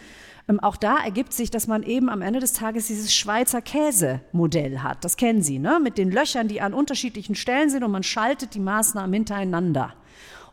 ähm, 0.48 0.60
auch 0.60 0.76
da 0.78 0.96
ergibt 1.04 1.34
sich, 1.34 1.50
dass 1.50 1.66
man 1.66 1.82
eben 1.82 2.08
am 2.08 2.22
Ende 2.22 2.40
des 2.40 2.54
Tages 2.54 2.86
dieses 2.86 3.14
Schweizer 3.14 3.60
Käse-Modell 3.60 4.78
hat. 4.78 5.04
Das 5.04 5.18
kennen 5.18 5.42
Sie, 5.42 5.58
ne? 5.58 5.80
mit 5.82 5.98
den 5.98 6.10
Löchern, 6.10 6.48
die 6.48 6.62
an 6.62 6.72
unterschiedlichen 6.72 7.34
Stellen 7.34 7.68
sind 7.68 7.84
und 7.84 7.90
man 7.90 8.04
schaltet 8.04 8.54
die 8.54 8.60
Maßnahmen 8.60 9.12
hintereinander. 9.12 9.92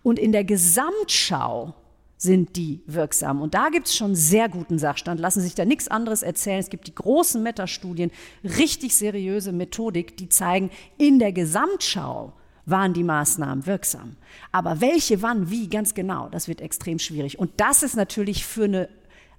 Und 0.06 0.20
in 0.20 0.32
der 0.32 0.44
Gesamtschau 0.44 1.74
sind 2.16 2.58
die 2.58 2.84
wirksam. 2.86 3.42
Und 3.42 3.56
da 3.56 3.70
gibt 3.70 3.88
es 3.88 3.96
schon 3.96 4.14
sehr 4.14 4.50
guten 4.50 4.78
Sachstand, 4.78 5.20
lassen 5.20 5.42
sich 5.42 5.56
da 5.56 5.66
nichts 5.66 5.88
anderes 5.88 6.22
erzählen. 6.22 6.60
Es 6.60 6.70
gibt 6.70 6.86
die 6.86 6.94
großen 6.94 7.42
Metastudien, 7.42 8.12
richtig 8.44 8.96
seriöse 8.96 9.52
Methodik, 9.52 10.16
die 10.16 10.30
zeigen, 10.30 10.70
in 11.00 11.18
der 11.18 11.34
Gesamtschau 11.34 12.34
waren 12.68 12.94
die 12.94 13.04
Maßnahmen 13.04 13.66
wirksam. 13.66 14.16
Aber 14.52 14.80
welche, 14.80 15.24
wann, 15.24 15.50
wie, 15.50 15.70
ganz 15.70 15.96
genau, 15.96 16.30
das 16.30 16.48
wird 16.48 16.62
extrem 16.62 17.00
schwierig. 17.00 17.40
Und 17.40 17.54
das 17.58 17.82
ist 17.82 17.96
natürlich 17.96 18.46
für 18.46 18.66
eine 18.66 18.90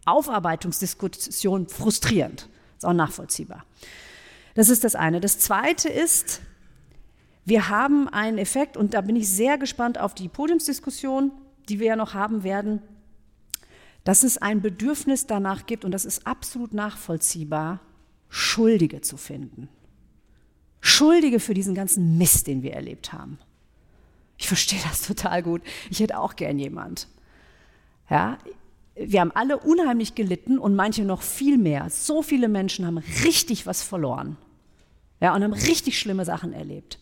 Aufarbeitungsdiskussion 0.04 1.68
frustrierend. 1.68 2.48
Ist 2.76 2.84
auch 2.84 2.92
nachvollziehbar. 2.92 3.64
Das 4.56 4.68
ist 4.68 4.82
das 4.82 4.96
eine. 4.96 5.20
Das 5.20 5.38
zweite 5.38 5.88
ist, 5.88 6.40
wir 7.46 7.68
haben 7.68 8.08
einen 8.08 8.38
Effekt, 8.38 8.76
und 8.76 8.92
da 8.92 9.00
bin 9.00 9.16
ich 9.16 9.30
sehr 9.30 9.56
gespannt 9.56 9.98
auf 9.98 10.14
die 10.14 10.28
Podiumsdiskussion, 10.28 11.30
die 11.68 11.78
wir 11.78 11.86
ja 11.86 11.96
noch 11.96 12.12
haben 12.12 12.42
werden, 12.42 12.82
dass 14.04 14.24
es 14.24 14.36
ein 14.36 14.60
Bedürfnis 14.60 15.26
danach 15.26 15.64
gibt, 15.64 15.84
und 15.84 15.92
das 15.92 16.04
ist 16.04 16.26
absolut 16.26 16.74
nachvollziehbar, 16.74 17.80
Schuldige 18.28 19.00
zu 19.00 19.16
finden. 19.16 19.68
Schuldige 20.80 21.40
für 21.40 21.54
diesen 21.54 21.74
ganzen 21.74 22.18
Mist, 22.18 22.48
den 22.48 22.62
wir 22.62 22.74
erlebt 22.74 23.12
haben. 23.12 23.38
Ich 24.38 24.48
verstehe 24.48 24.80
das 24.82 25.02
total 25.02 25.42
gut. 25.42 25.62
Ich 25.90 26.00
hätte 26.00 26.18
auch 26.18 26.36
gern 26.36 26.58
jemand. 26.58 27.08
Ja, 28.10 28.38
wir 28.96 29.20
haben 29.20 29.32
alle 29.32 29.58
unheimlich 29.58 30.14
gelitten 30.14 30.58
und 30.58 30.74
manche 30.74 31.04
noch 31.04 31.22
viel 31.22 31.58
mehr. 31.58 31.90
So 31.90 32.22
viele 32.22 32.48
Menschen 32.48 32.86
haben 32.86 32.98
richtig 32.98 33.66
was 33.66 33.82
verloren. 33.82 34.36
Ja, 35.20 35.34
und 35.34 35.42
haben 35.42 35.52
richtig 35.52 35.98
schlimme 35.98 36.24
Sachen 36.24 36.52
erlebt. 36.52 36.98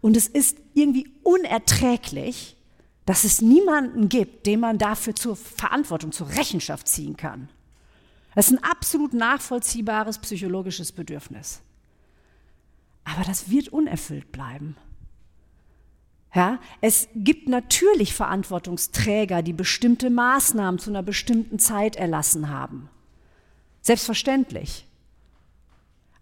Und 0.00 0.16
es 0.16 0.26
ist 0.26 0.58
irgendwie 0.74 1.10
unerträglich, 1.22 2.56
dass 3.04 3.24
es 3.24 3.40
niemanden 3.40 4.08
gibt, 4.08 4.46
den 4.46 4.60
man 4.60 4.78
dafür 4.78 5.14
zur 5.14 5.34
Verantwortung, 5.36 6.12
zur 6.12 6.28
Rechenschaft 6.28 6.88
ziehen 6.88 7.16
kann. 7.16 7.48
Das 8.34 8.50
ist 8.50 8.58
ein 8.58 8.64
absolut 8.64 9.14
nachvollziehbares 9.14 10.18
psychologisches 10.18 10.92
Bedürfnis. 10.92 11.60
Aber 13.04 13.24
das 13.24 13.50
wird 13.50 13.68
unerfüllt 13.70 14.30
bleiben. 14.30 14.76
Ja, 16.34 16.60
es 16.82 17.08
gibt 17.14 17.48
natürlich 17.48 18.14
Verantwortungsträger, 18.14 19.42
die 19.42 19.54
bestimmte 19.54 20.10
Maßnahmen 20.10 20.78
zu 20.78 20.90
einer 20.90 21.02
bestimmten 21.02 21.58
Zeit 21.58 21.96
erlassen 21.96 22.50
haben. 22.50 22.90
Selbstverständlich. 23.80 24.86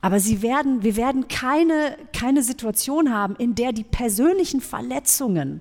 Aber 0.00 0.20
sie 0.20 0.42
werden, 0.42 0.82
wir 0.82 0.96
werden 0.96 1.28
keine, 1.28 1.96
keine 2.12 2.42
Situation 2.42 3.12
haben, 3.12 3.34
in 3.36 3.54
der 3.54 3.72
die 3.72 3.84
persönlichen 3.84 4.60
Verletzungen, 4.60 5.60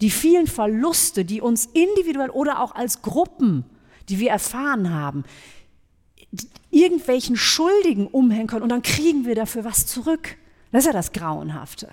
die 0.00 0.10
vielen 0.10 0.46
Verluste, 0.46 1.24
die 1.24 1.40
uns 1.40 1.66
individuell 1.66 2.30
oder 2.30 2.60
auch 2.60 2.74
als 2.74 3.02
Gruppen, 3.02 3.64
die 4.08 4.18
wir 4.18 4.30
erfahren 4.30 4.92
haben, 4.92 5.24
irgendwelchen 6.70 7.36
Schuldigen 7.36 8.06
umhängen 8.06 8.46
können 8.46 8.62
und 8.62 8.70
dann 8.70 8.82
kriegen 8.82 9.24
wir 9.24 9.34
dafür 9.34 9.64
was 9.64 9.86
zurück. 9.86 10.36
Das 10.72 10.80
ist 10.80 10.86
ja 10.86 10.92
das 10.92 11.12
Grauenhafte. 11.12 11.88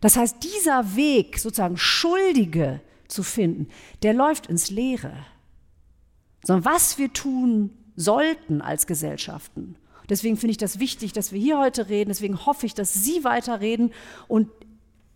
Das 0.00 0.16
heißt, 0.16 0.36
dieser 0.42 0.96
Weg, 0.96 1.38
sozusagen 1.38 1.76
Schuldige 1.76 2.80
zu 3.06 3.22
finden, 3.22 3.68
der 4.02 4.14
läuft 4.14 4.46
ins 4.46 4.70
Leere. 4.70 5.12
Sondern 6.42 6.64
was 6.64 6.96
wir 6.96 7.12
tun 7.12 7.70
sollten 7.96 8.62
als 8.62 8.86
Gesellschaften 8.86 9.76
Deswegen 10.10 10.36
finde 10.36 10.50
ich 10.52 10.58
das 10.58 10.80
wichtig, 10.80 11.12
dass 11.12 11.32
wir 11.32 11.40
hier 11.40 11.58
heute 11.58 11.88
reden. 11.88 12.10
Deswegen 12.10 12.44
hoffe 12.44 12.66
ich, 12.66 12.74
dass 12.74 12.92
Sie 12.92 13.24
weiterreden. 13.24 13.92
Und 14.28 14.48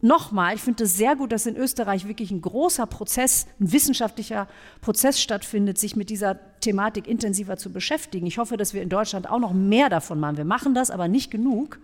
nochmal, 0.00 0.54
ich 0.54 0.60
finde 0.60 0.84
es 0.84 0.96
sehr 0.96 1.16
gut, 1.16 1.32
dass 1.32 1.46
in 1.46 1.56
Österreich 1.56 2.06
wirklich 2.06 2.30
ein 2.30 2.40
großer 2.40 2.86
Prozess, 2.86 3.46
ein 3.60 3.72
wissenschaftlicher 3.72 4.46
Prozess 4.80 5.20
stattfindet, 5.20 5.78
sich 5.78 5.96
mit 5.96 6.10
dieser 6.10 6.38
Thematik 6.60 7.08
intensiver 7.08 7.56
zu 7.56 7.72
beschäftigen. 7.72 8.26
Ich 8.26 8.38
hoffe, 8.38 8.56
dass 8.56 8.72
wir 8.72 8.82
in 8.82 8.88
Deutschland 8.88 9.28
auch 9.28 9.40
noch 9.40 9.52
mehr 9.52 9.88
davon 9.90 10.20
machen. 10.20 10.36
Wir 10.36 10.44
machen 10.44 10.74
das, 10.74 10.90
aber 10.90 11.08
nicht 11.08 11.30
genug. 11.30 11.80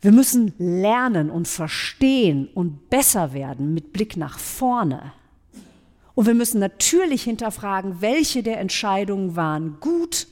Wir 0.00 0.12
müssen 0.12 0.54
lernen 0.58 1.28
und 1.28 1.48
verstehen 1.48 2.48
und 2.54 2.88
besser 2.88 3.32
werden 3.32 3.74
mit 3.74 3.92
Blick 3.92 4.16
nach 4.16 4.38
vorne. 4.38 5.12
Und 6.14 6.26
wir 6.26 6.34
müssen 6.34 6.60
natürlich 6.60 7.22
hinterfragen, 7.24 8.00
welche 8.00 8.42
der 8.42 8.60
Entscheidungen 8.60 9.36
waren 9.36 9.78
gut, 9.80 10.28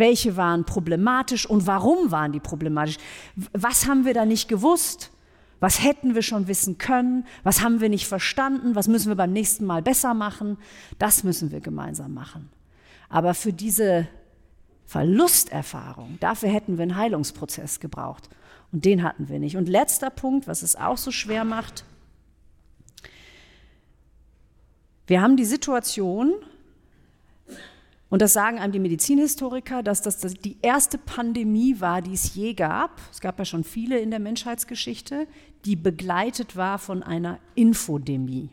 welche 0.00 0.36
waren 0.36 0.64
problematisch 0.64 1.46
und 1.46 1.68
warum 1.68 2.10
waren 2.10 2.32
die 2.32 2.40
problematisch? 2.40 2.96
Was 3.52 3.86
haben 3.86 4.04
wir 4.04 4.14
da 4.14 4.24
nicht 4.24 4.48
gewusst? 4.48 5.12
Was 5.60 5.84
hätten 5.84 6.14
wir 6.14 6.22
schon 6.22 6.48
wissen 6.48 6.78
können? 6.78 7.26
Was 7.44 7.62
haben 7.62 7.80
wir 7.80 7.88
nicht 7.88 8.08
verstanden? 8.08 8.74
Was 8.74 8.88
müssen 8.88 9.08
wir 9.08 9.14
beim 9.14 9.32
nächsten 9.32 9.64
Mal 9.64 9.82
besser 9.82 10.14
machen? 10.14 10.56
Das 10.98 11.22
müssen 11.22 11.52
wir 11.52 11.60
gemeinsam 11.60 12.14
machen. 12.14 12.50
Aber 13.08 13.34
für 13.34 13.52
diese 13.52 14.08
Verlusterfahrung, 14.86 16.16
dafür 16.18 16.48
hätten 16.48 16.78
wir 16.78 16.82
einen 16.82 16.96
Heilungsprozess 16.96 17.78
gebraucht. 17.78 18.28
Und 18.72 18.84
den 18.84 19.02
hatten 19.02 19.28
wir 19.28 19.38
nicht. 19.38 19.56
Und 19.56 19.68
letzter 19.68 20.10
Punkt, 20.10 20.48
was 20.48 20.62
es 20.62 20.76
auch 20.76 20.96
so 20.96 21.10
schwer 21.10 21.44
macht. 21.44 21.84
Wir 25.06 25.20
haben 25.20 25.36
die 25.36 25.44
Situation, 25.44 26.32
und 28.10 28.20
das 28.20 28.32
sagen 28.32 28.58
einem 28.58 28.72
die 28.72 28.80
Medizinhistoriker, 28.80 29.84
dass 29.84 30.02
das 30.02 30.18
die 30.18 30.56
erste 30.62 30.98
Pandemie 30.98 31.76
war, 31.78 32.02
die 32.02 32.14
es 32.14 32.34
je 32.34 32.54
gab. 32.54 33.00
Es 33.12 33.20
gab 33.20 33.38
ja 33.38 33.44
schon 33.44 33.62
viele 33.62 34.00
in 34.00 34.10
der 34.10 34.18
Menschheitsgeschichte, 34.18 35.28
die 35.64 35.76
begleitet 35.76 36.56
war 36.56 36.80
von 36.80 37.04
einer 37.04 37.38
Infodemie. 37.54 38.50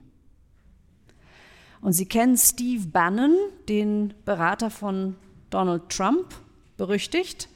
Und 1.82 1.94
Sie 1.94 2.06
kennen 2.06 2.38
Steve 2.38 2.86
Bannon, 2.88 3.36
den 3.68 4.14
Berater 4.26 4.70
von 4.70 5.16
Donald 5.50 5.90
Trump, 5.90 6.36
berüchtigt, 6.78 7.50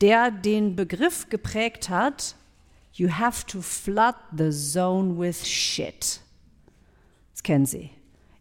der 0.00 0.30
den 0.30 0.76
Begriff 0.76 1.28
geprägt 1.28 1.88
hat, 1.88 2.36
You 2.92 3.10
have 3.10 3.44
to 3.46 3.60
flood 3.60 4.14
the 4.30 4.50
zone 4.50 5.18
with 5.18 5.48
shit. 5.48 6.20
Das 7.32 7.42
kennen 7.42 7.66
Sie 7.66 7.90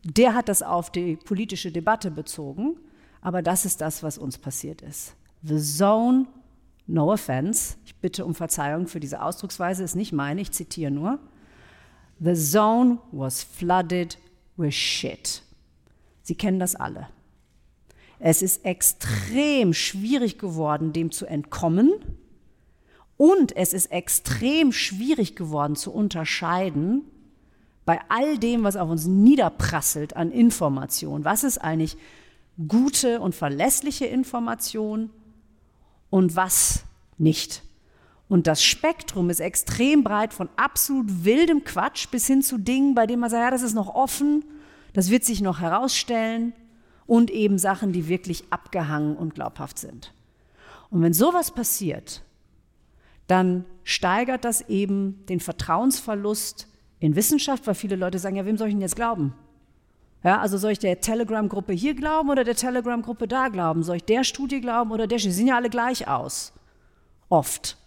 der 0.04 0.34
hat 0.34 0.50
das 0.50 0.62
auf 0.62 0.92
die 0.92 1.16
politische 1.16 1.72
Debatte 1.72 2.12
bezogen, 2.12 2.76
aber 3.24 3.42
das 3.42 3.64
ist 3.66 3.80
das, 3.82 4.04
was 4.04 4.18
uns 4.18 4.38
passiert 4.38 4.82
ist. 4.82 5.16
The 5.44 5.60
zone, 5.60 6.28
no 6.88 7.12
offense, 7.12 7.78
ich 7.86 7.96
bitte 7.96 8.26
um 8.26 8.36
Verzeihung 8.36 8.88
für 8.88 9.00
diese 9.00 9.22
Ausdrucksweise, 9.22 9.84
ist 9.84 9.96
nicht 9.96 10.12
meine, 10.12 10.42
ich 10.42 10.52
zitiere 10.52 10.92
nur. 10.92 11.20
The 12.20 12.36
zone 12.36 13.00
was 13.12 13.42
flooded 13.42 14.18
with 14.58 14.76
shit. 14.76 15.42
Sie 16.22 16.36
kennen 16.36 16.60
das 16.60 16.76
alle. 16.76 17.08
Es 18.20 18.42
ist 18.42 18.66
extrem 18.66 19.74
schwierig 19.74 20.38
geworden, 20.38 20.94
dem 20.94 21.12
zu 21.12 21.26
entkommen. 21.26 21.94
Und 23.16 23.56
es 23.56 23.74
ist 23.74 23.92
extrem 23.92 24.74
schwierig 24.74 25.36
geworden 25.36 25.76
zu 25.76 25.94
unterscheiden, 25.94 27.04
bei 27.86 28.00
all 28.10 28.38
dem, 28.38 28.64
was 28.64 28.76
auf 28.76 28.90
uns 28.90 29.06
niederprasselt 29.06 30.16
an 30.16 30.32
Information, 30.32 31.26
was 31.26 31.44
ist 31.44 31.58
eigentlich 31.58 31.98
gute 32.68 33.20
und 33.20 33.36
verlässliche 33.36 34.06
Information 34.06 35.10
und 36.10 36.36
was 36.36 36.84
nicht. 37.18 37.64
Und 38.30 38.48
das 38.48 38.64
Spektrum 38.64 39.30
ist 39.30 39.40
extrem 39.40 40.04
breit 40.04 40.34
von 40.34 40.50
absolut 40.56 41.26
wildem 41.26 41.64
Quatsch 41.64 42.10
bis 42.10 42.28
hin 42.28 42.42
zu 42.42 42.58
Dingen, 42.58 42.96
bei 42.96 43.06
denen 43.06 43.20
man 43.20 43.30
sagt, 43.30 43.44
ja, 43.44 43.52
das 43.52 43.62
ist 43.62 43.74
noch 43.74 43.94
offen, 43.94 44.46
das 44.94 45.10
wird 45.10 45.24
sich 45.24 45.42
noch 45.42 45.60
herausstellen 45.60 46.54
und 47.06 47.32
eben 47.32 47.58
Sachen, 47.58 47.92
die 47.92 48.08
wirklich 48.08 48.46
abgehangen 48.50 49.16
und 49.16 49.36
glaubhaft 49.36 49.78
sind. 49.78 50.14
Und 50.90 51.02
wenn 51.02 51.14
sowas 51.14 51.52
passiert, 51.52 52.24
dann 53.28 53.66
steigert 53.84 54.46
das 54.46 54.62
eben 54.70 55.26
den 55.28 55.40
Vertrauensverlust 55.40 56.68
in 57.00 57.16
Wissenschaft, 57.16 57.68
weil 57.68 57.76
viele 57.76 57.96
Leute 57.96 58.20
sagen, 58.20 58.36
ja, 58.36 58.46
wem 58.46 58.58
soll 58.58 58.68
ich 58.68 58.74
denn 58.74 58.82
jetzt 58.82 58.96
glauben? 58.96 59.34
Ja, 60.24 60.40
also 60.40 60.58
soll 60.58 60.72
ich 60.72 60.80
der 60.80 61.02
Telegram-Gruppe 61.02 61.74
hier 61.74 61.96
glauben 61.96 62.30
oder 62.30 62.46
der 62.46 62.56
Telegram-Gruppe 62.56 63.28
da 63.28 63.50
glauben? 63.50 63.84
Soll 63.84 63.98
ich 63.98 64.06
der 64.06 64.24
Studie 64.24 64.62
glauben 64.62 64.92
oder 64.92 65.06
der? 65.06 65.18
Die 65.18 65.32
sehen 65.32 65.48
ja 65.48 65.58
alle 65.58 65.70
gleich 65.70 66.08
aus. 66.08 66.54
Oft. 67.28 67.78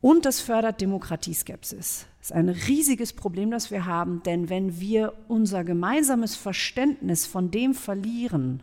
Und 0.00 0.24
das 0.24 0.40
fördert 0.40 0.80
Demokratieskepsis. 0.80 2.06
Das 2.18 2.30
ist 2.30 2.32
ein 2.32 2.48
riesiges 2.48 3.12
Problem, 3.12 3.50
das 3.50 3.70
wir 3.70 3.84
haben, 3.84 4.22
denn 4.24 4.48
wenn 4.48 4.80
wir 4.80 5.12
unser 5.28 5.62
gemeinsames 5.62 6.36
Verständnis 6.36 7.26
von 7.26 7.50
dem 7.50 7.74
verlieren, 7.74 8.62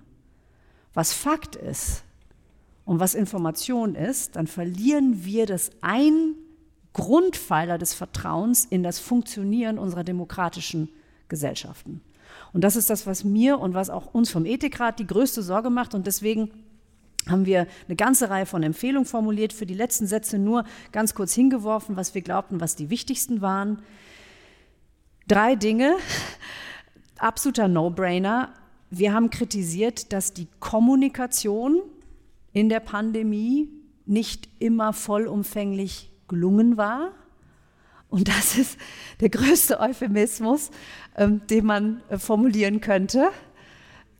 was 0.93 1.13
Fakt 1.13 1.55
ist 1.55 2.03
und 2.85 2.99
was 2.99 3.13
Information 3.13 3.95
ist, 3.95 4.35
dann 4.35 4.47
verlieren 4.47 5.23
wir 5.23 5.45
das 5.45 5.71
ein 5.81 6.35
Grundpfeiler 6.93 7.77
des 7.77 7.93
Vertrauens 7.93 8.65
in 8.65 8.81
das 8.81 8.99
Funktionieren 8.99 9.77
unserer 9.77 10.03
demokratischen 10.03 10.89
Gesellschaften. 11.29 12.01
Und 12.51 12.63
das 12.63 12.75
ist 12.75 12.89
das, 12.89 13.05
was 13.07 13.23
mir 13.23 13.59
und 13.59 13.73
was 13.73 13.89
auch 13.89 14.13
uns 14.13 14.29
vom 14.29 14.45
Ethikrat 14.45 14.99
die 14.99 15.07
größte 15.07 15.43
Sorge 15.43 15.69
macht. 15.69 15.93
Und 15.93 16.07
deswegen 16.07 16.51
haben 17.27 17.45
wir 17.45 17.67
eine 17.87 17.95
ganze 17.95 18.29
Reihe 18.29 18.45
von 18.45 18.63
Empfehlungen 18.63 19.05
formuliert, 19.05 19.53
für 19.53 19.65
die 19.65 19.73
letzten 19.73 20.07
Sätze 20.07 20.37
nur 20.39 20.63
ganz 20.91 21.13
kurz 21.13 21.33
hingeworfen, 21.33 21.95
was 21.95 22.15
wir 22.15 22.21
glaubten, 22.21 22.59
was 22.59 22.75
die 22.75 22.89
wichtigsten 22.89 23.41
waren. 23.41 23.81
Drei 25.27 25.55
Dinge, 25.55 25.95
absoluter 27.17 27.67
No-Brainer. 27.67 28.53
Wir 28.89 29.13
haben 29.13 29.29
kritisiert, 29.29 30.11
dass 30.11 30.33
die 30.33 30.47
Kommunikation 30.59 31.81
in 32.53 32.69
der 32.69 32.79
Pandemie 32.79 33.69
nicht 34.07 34.49
immer 34.57 34.91
vollumfänglich 34.91 36.11
gelungen 36.27 36.77
war. 36.77 37.11
Und 38.09 38.27
das 38.27 38.57
ist 38.57 38.77
der 39.19 39.29
größte 39.29 39.79
Euphemismus, 39.79 40.71
ähm, 41.15 41.41
den 41.47 41.65
man 41.65 42.01
äh, 42.09 42.17
formulieren 42.17 42.81
könnte. 42.81 43.29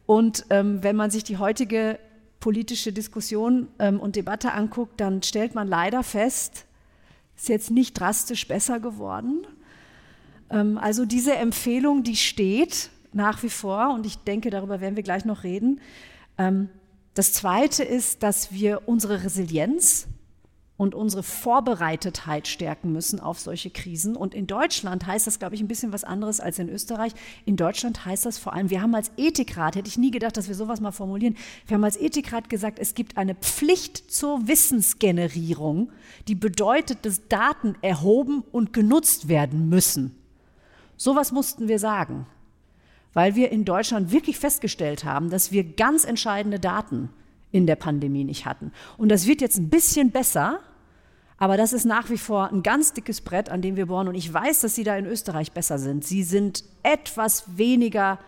Und 0.06 0.46
ähm, 0.50 0.84
wenn 0.84 0.96
man 0.96 1.12
sich 1.12 1.24
die 1.24 1.38
heutige 1.38 2.00
politische 2.40 2.94
Diskussion 2.94 3.68
ähm, 3.80 4.00
und 4.00 4.16
Debatte 4.16 4.54
anguckt, 4.54 5.00
dann 5.02 5.24
stellt 5.24 5.56
man 5.56 5.68
leider 5.68 6.04
fest, 6.04 6.66
ist 7.36 7.50
jetzt 7.50 7.72
nicht 7.72 8.00
drastisch 8.00 8.48
besser 8.48 8.80
geworden. 8.80 9.46
Ähm, 10.50 10.78
also 10.78 11.06
diese 11.06 11.36
Empfehlung, 11.36 12.04
die 12.04 12.16
steht 12.16 12.90
nach 13.12 13.44
wie 13.44 13.50
vor 13.50 13.94
und 13.94 14.06
ich 14.06 14.18
denke, 14.20 14.50
darüber 14.50 14.82
werden 14.82 14.96
wir 14.96 15.04
gleich 15.04 15.26
noch 15.26 15.44
reden. 15.44 15.82
Ähm, 16.38 16.70
das 17.14 17.34
Zweite 17.34 17.84
ist, 17.84 18.24
dass 18.24 18.52
wir 18.52 18.88
unsere 18.88 19.24
Resilienz 19.24 20.08
und 20.80 20.96
unsere 20.96 21.24
Vorbereitetheit 21.24 22.48
stärken 22.48 22.94
müssen 22.94 23.20
auf 23.20 23.38
solche 23.38 23.70
Krisen. 23.70 24.16
Und 24.16 24.34
in 24.34 24.48
Deutschland 24.48 25.06
heißt 25.06 25.28
das, 25.28 25.38
glaube 25.38 25.54
ich, 25.54 25.62
ein 25.62 25.68
bisschen 25.68 25.92
was 25.92 26.06
anderes 26.06 26.40
als 26.40 26.58
in 26.58 26.70
Österreich. 26.70 27.12
In 27.44 27.58
Deutschland 27.58 28.06
heißt 28.06 28.26
das 28.26 28.38
vor 28.38 28.54
allem, 28.54 28.70
wir 28.70 28.82
haben 28.82 28.96
als 28.96 29.12
Ethikrat, 29.18 29.76
hätte 29.76 29.90
ich 29.90 29.98
nie 29.98 30.10
gedacht, 30.10 30.38
dass 30.38 30.48
wir 30.48 30.56
sowas 30.56 30.80
mal 30.80 30.94
formulieren, 30.94 31.36
wir 31.68 31.76
haben 31.76 31.84
als 31.84 32.00
Ethikrat 32.00 32.50
gesagt, 32.50 32.80
es 32.80 32.94
gibt 32.94 33.18
eine 33.18 33.36
Pflicht 33.36 34.10
zur 34.10 34.48
Wissensgenerierung, 34.48 35.92
die 36.30 36.36
bedeutet, 36.36 37.06
dass 37.06 37.28
Daten 37.28 37.76
erhoben 37.82 38.46
und 38.54 38.72
genutzt 38.72 39.28
werden 39.28 39.68
müssen. 39.68 40.16
Sowas 40.96 41.34
mussten 41.34 41.68
wir 41.68 41.80
sagen, 41.80 42.26
weil 43.12 43.36
wir 43.36 43.52
in 43.52 43.66
Deutschland 43.66 44.14
wirklich 44.14 44.40
festgestellt 44.40 45.04
haben, 45.04 45.30
dass 45.30 45.52
wir 45.52 45.66
ganz 45.66 46.06
entscheidende 46.06 46.62
Daten 46.62 47.10
in 47.52 47.68
der 47.68 47.76
Pandemie 47.76 48.24
nicht 48.24 48.46
hatten. 48.46 48.72
Und 48.98 49.10
das 49.10 49.28
wird 49.28 49.42
jetzt 49.42 49.58
ein 49.58 49.70
bisschen 49.70 50.12
besser, 50.12 50.60
aber 51.38 51.58
das 51.58 51.74
ist 51.74 51.86
nach 51.86 52.10
wie 52.10 52.18
vor 52.18 52.52
ein 52.52 52.64
ganz 52.64 52.94
dickes 52.94 53.22
Brett, 53.22 53.50
an 53.50 53.62
dem 53.62 53.76
wir 53.76 53.86
bohren. 53.86 54.08
Und 54.08 54.16
ich 54.16 54.32
weiß, 54.32 54.62
dass 54.62 54.76
Sie 54.76 54.84
da 54.84 54.98
in 54.98 55.06
Österreich 55.06 55.52
besser 55.54 55.80
sind. 55.80 56.06
Sie 56.06 56.24
sind 56.24 56.64
etwas 56.84 57.46
weniger 57.58 58.20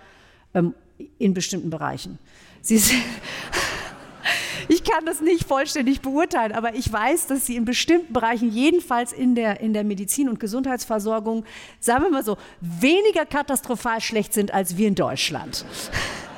ähm, 0.54 0.74
in 1.20 1.34
bestimmten 1.34 1.70
Bereichen. 1.70 2.20
Sie 2.62 2.78
sind 2.78 3.04
ich 4.68 4.84
kann 4.84 5.06
das 5.06 5.20
nicht 5.20 5.44
vollständig 5.44 6.02
beurteilen, 6.02 6.54
aber 6.54 6.76
ich 6.76 6.92
weiß, 6.92 7.28
dass 7.28 7.46
sie 7.46 7.58
in 7.58 7.66
bestimmten 7.66 8.14
Bereichen, 8.14 8.50
jedenfalls 8.50 9.12
in 9.12 9.36
der, 9.36 9.60
in 9.60 9.74
der 9.74 9.84
Medizin- 9.84 10.30
und 10.30 10.40
Gesundheitsversorgung, 10.40 11.44
sagen 11.80 12.04
wir 12.04 12.12
mal 12.12 12.24
so, 12.24 12.38
weniger 12.62 13.26
katastrophal 13.26 14.00
schlecht 14.00 14.34
sind 14.34 14.54
als 14.54 14.78
wir 14.78 14.88
in 14.88 14.96
Deutschland. 14.96 15.66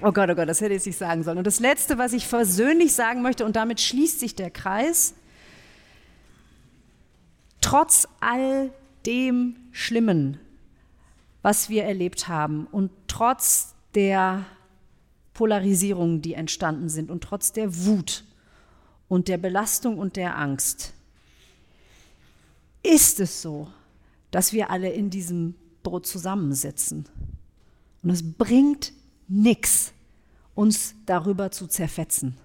Oh 0.00 0.12
Gott, 0.12 0.28
oh 0.30 0.34
Gott, 0.34 0.48
das 0.48 0.60
hätte 0.60 0.74
ich 0.74 0.84
nicht 0.84 0.98
sagen 0.98 1.22
sollen. 1.22 1.38
Und 1.38 1.46
das 1.46 1.60
Letzte, 1.60 1.98
was 1.98 2.12
ich 2.12 2.26
versöhnlich 2.26 2.92
sagen 2.92 3.22
möchte, 3.22 3.44
und 3.44 3.56
damit 3.56 3.80
schließt 3.80 4.20
sich 4.20 4.34
der 4.34 4.50
Kreis, 4.50 5.14
trotz 7.60 8.06
all 8.20 8.70
dem 9.06 9.56
Schlimmen, 9.72 10.38
was 11.42 11.68
wir 11.68 11.84
erlebt 11.84 12.28
haben 12.28 12.66
und 12.66 12.90
trotz 13.06 13.74
der 13.94 14.44
Polarisierungen, 15.34 16.22
die 16.22 16.34
entstanden 16.34 16.88
sind 16.88 17.10
und 17.10 17.22
trotz 17.22 17.52
der 17.52 17.84
Wut 17.84 18.24
und 19.08 19.28
der 19.28 19.38
Belastung 19.38 19.98
und 19.98 20.16
der 20.16 20.38
Angst, 20.38 20.92
ist 22.82 23.20
es 23.20 23.42
so, 23.42 23.68
dass 24.30 24.52
wir 24.52 24.70
alle 24.70 24.90
in 24.90 25.10
diesem 25.10 25.54
Boot 25.82 26.06
zusammensitzen. 26.06 27.06
Und 28.02 28.10
es 28.10 28.22
bringt 28.36 28.92
nichts, 29.28 29.92
uns 30.54 30.94
darüber 31.06 31.50
zu 31.50 31.66
zerfetzen. 31.66 32.36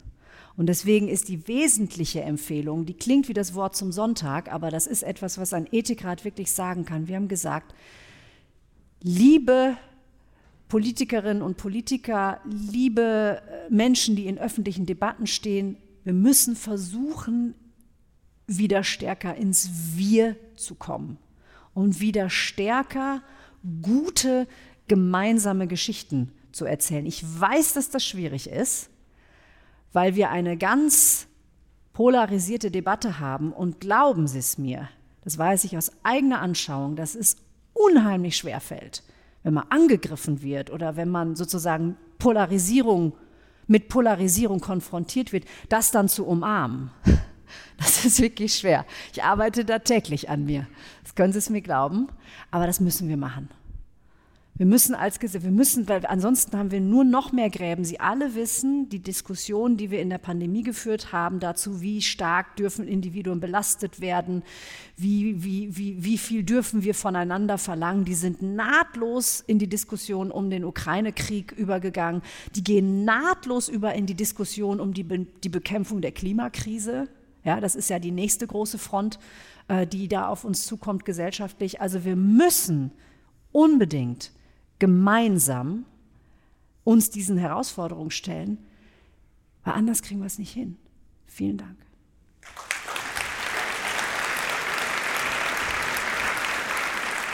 Und 0.57 0.67
deswegen 0.67 1.07
ist 1.07 1.30
die 1.30 1.47
wesentliche 1.47 2.21
Empfehlung, 2.21 2.86
die 2.86 2.93
klingt 2.93 3.30
wie 3.30 3.34
das 3.34 3.53
Wort 3.53 3.77
zum 3.77 3.93
Sonntag, 3.93 4.51
aber 4.51 4.71
das 4.71 4.88
ist 4.88 5.03
etwas, 5.03 5.38
was 5.38 5.53
ein 5.53 5.67
Ethikrat 5.71 6.25
wirklich 6.25 6.51
sagen 6.51 6.84
kann. 6.84 7.07
Wir 7.07 7.15
haben 7.15 7.30
gesagt, 7.30 7.73
liebe 9.01 9.77
Politikerinnen 10.67 11.41
und 11.41 11.55
Politiker, 11.55 12.41
liebe 12.45 13.41
äh, 13.41 13.73
Menschen, 13.73 14.15
die 14.15 14.27
in 14.27 14.38
öffentlichen 14.38 14.86
Debatten 14.86 15.27
stehen, 15.27 15.77
wir 16.03 16.13
müssen 16.13 16.55
versuchen, 16.55 17.55
wieder 18.47 18.84
stärker 18.84 19.36
ins 19.36 19.69
Wir 19.95 20.36
zu 20.55 20.75
kommen 20.75 21.17
und 21.73 22.01
wieder 22.01 22.30
stärker 22.30 23.21
gute 23.82 24.47
gemeinsame 24.88 25.67
Geschichten 25.67 26.32
zu 26.52 26.66
erzählen. 26.66 27.06
Ich 27.06 27.24
weiß, 27.24 27.74
dass 27.74 27.89
das 27.89 28.06
schwierig 28.06 28.50
ist, 28.50 28.89
weil 29.93 30.16
wir 30.16 30.30
eine 30.30 30.58
ganz 30.58 31.28
polarisierte 31.93 32.72
Debatte 32.72 33.20
haben 33.20 33.52
und 33.52 33.80
glauben 33.80 34.28
Sie 34.28 34.39
es 34.39 34.58
mir, 34.58 34.89
das 35.24 35.38
weiß 35.38 35.64
ich 35.66 35.78
aus 35.78 35.91
eigener 36.04 36.41
Anschauung, 36.41 36.95
dass 36.95 37.16
es 37.16 37.38
unheimlich 37.74 38.38
schwer 38.38 38.60
fällt, 38.62 39.04
wenn 39.43 39.54
man 39.54 39.66
angegriffen 39.70 40.41
wird 40.41 40.72
oder 40.72 40.95
wenn 40.95 41.10
man 41.10 41.36
sozusagen 41.36 41.97
Polarisierung 42.18 43.14
mit 43.68 43.88
Polarisierung 43.88 44.60
konfrontiert 44.60 45.32
wird, 45.32 45.45
das 45.70 45.91
dann 45.91 46.10
zu 46.10 46.26
umarmen. 46.26 46.91
Das 47.78 48.06
ist 48.06 48.22
wirklich 48.22 48.54
schwer. 48.56 48.86
Ich 49.14 49.24
arbeite 49.24 49.66
da 49.66 49.80
täglich 49.80 50.30
an 50.30 50.45
mir. 50.45 50.68
Das 51.02 51.16
können 51.16 51.34
Sie 51.34 51.39
es 51.39 51.50
mir 51.50 51.62
glauben, 51.62 52.10
aber 52.52 52.68
das 52.68 52.80
müssen 52.80 53.08
wir 53.08 53.18
machen. 53.18 53.50
Wir 54.60 54.66
müssen 54.66 54.93
als 54.93 55.20
Gesellschaft, 55.20 55.45
wir 55.45 55.55
müssen, 55.55 55.88
weil 55.88 56.05
ansonsten 56.05 56.57
haben 56.57 56.70
wir 56.70 56.82
nur 56.82 57.05
noch 57.05 57.32
mehr 57.32 57.49
Gräben. 57.49 57.86
Sie 57.86 58.01
alle 58.01 58.36
wissen, 58.36 58.89
die 58.89 58.99
Diskussion, 58.99 59.78
die 59.78 59.89
wir 59.89 60.01
in 60.01 60.10
der 60.10 60.18
Pandemie 60.18 60.64
geführt 60.64 61.14
haben, 61.14 61.39
dazu, 61.39 61.80
wie 61.80 62.01
stark 62.01 62.57
dürfen 62.57 62.86
Individuen 62.86 63.39
belastet 63.39 64.01
werden, 64.01 64.43
wie, 64.97 65.41
wie, 65.45 65.78
wie, 65.78 66.03
wie 66.03 66.18
viel 66.18 66.43
dürfen 66.43 66.84
wir 66.84 66.93
voneinander 66.93 67.57
verlangen, 67.57 68.03
die 68.03 68.16
sind 68.16 68.41
nahtlos 68.41 69.41
in 69.47 69.60
die 69.60 69.70
Diskussion 69.70 70.30
um 70.30 70.49
den 70.49 70.66
Ukraine-Krieg 70.66 71.53
übergegangen. 71.53 72.22
Die 72.53 72.64
gehen 72.64 73.05
nahtlos 73.05 73.70
über 73.70 73.93
in 73.93 74.07
die 74.07 74.16
Diskussion 74.16 74.82
um 74.82 74.93
die, 74.93 75.03
Be 75.03 75.26
die 75.41 75.47
Bekämpfung 75.47 76.01
der 76.01 76.12
Klimakrise. 76.12 77.07
Ja, 77.45 77.62
das 77.62 77.76
ist 77.76 77.89
ja 77.89 77.99
die 77.99 78.12
nächste 78.12 78.45
große 78.45 78.78
Front, 78.78 79.20
äh, 79.70 79.88
die 79.88 80.10
da 80.10 80.28
auf 80.28 80.43
uns 80.43 80.66
zukommt 80.66 81.05
gesellschaftlich. 81.05 81.80
Also 81.80 82.03
wir 82.03 82.18
müssen 82.18 82.91
unbedingt 83.53 84.34
gemeinsam 84.80 85.86
uns 86.84 87.09
diesen 87.09 87.38
Herausforderungen 87.38 88.11
stellen, 88.11 88.57
weil 89.63 89.73
anders 89.73 90.01
kriegen 90.01 90.21
wir 90.21 90.27
es 90.27 90.39
nicht 90.39 90.53
hin. 90.53 90.77
Vielen 91.27 91.57
Dank. 91.57 91.77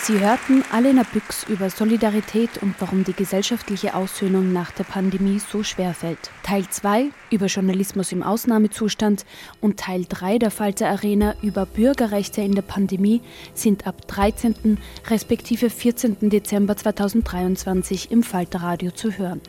Sie 0.07 0.19
hörten 0.19 0.63
Alena 0.71 1.01
Büchs 1.01 1.47
über 1.49 1.71
Solidarität 1.71 2.61
und 2.61 2.75
warum 2.77 3.03
die 3.03 3.13
gesellschaftliche 3.13 3.95
Aussöhnung 3.95 4.53
nach 4.53 4.69
der 4.69 4.83
Pandemie 4.83 5.39
so 5.39 5.63
schwer 5.63 5.95
fällt. 5.95 6.29
Teil 6.43 6.69
2 6.69 7.09
über 7.31 7.47
Journalismus 7.47 8.11
im 8.11 8.21
Ausnahmezustand 8.21 9.25
und 9.61 9.79
Teil 9.79 10.05
3 10.07 10.37
der 10.37 10.51
Falter 10.51 10.89
Arena 10.89 11.33
über 11.41 11.65
Bürgerrechte 11.65 12.43
in 12.43 12.53
der 12.53 12.61
Pandemie 12.61 13.23
sind 13.55 13.87
ab 13.87 14.07
13. 14.07 14.77
respektive 15.07 15.71
14. 15.71 16.29
Dezember 16.29 16.77
2023 16.77 18.11
im 18.11 18.21
Falter 18.21 18.61
Radio 18.61 18.91
zu 18.91 19.17
hören. 19.17 19.41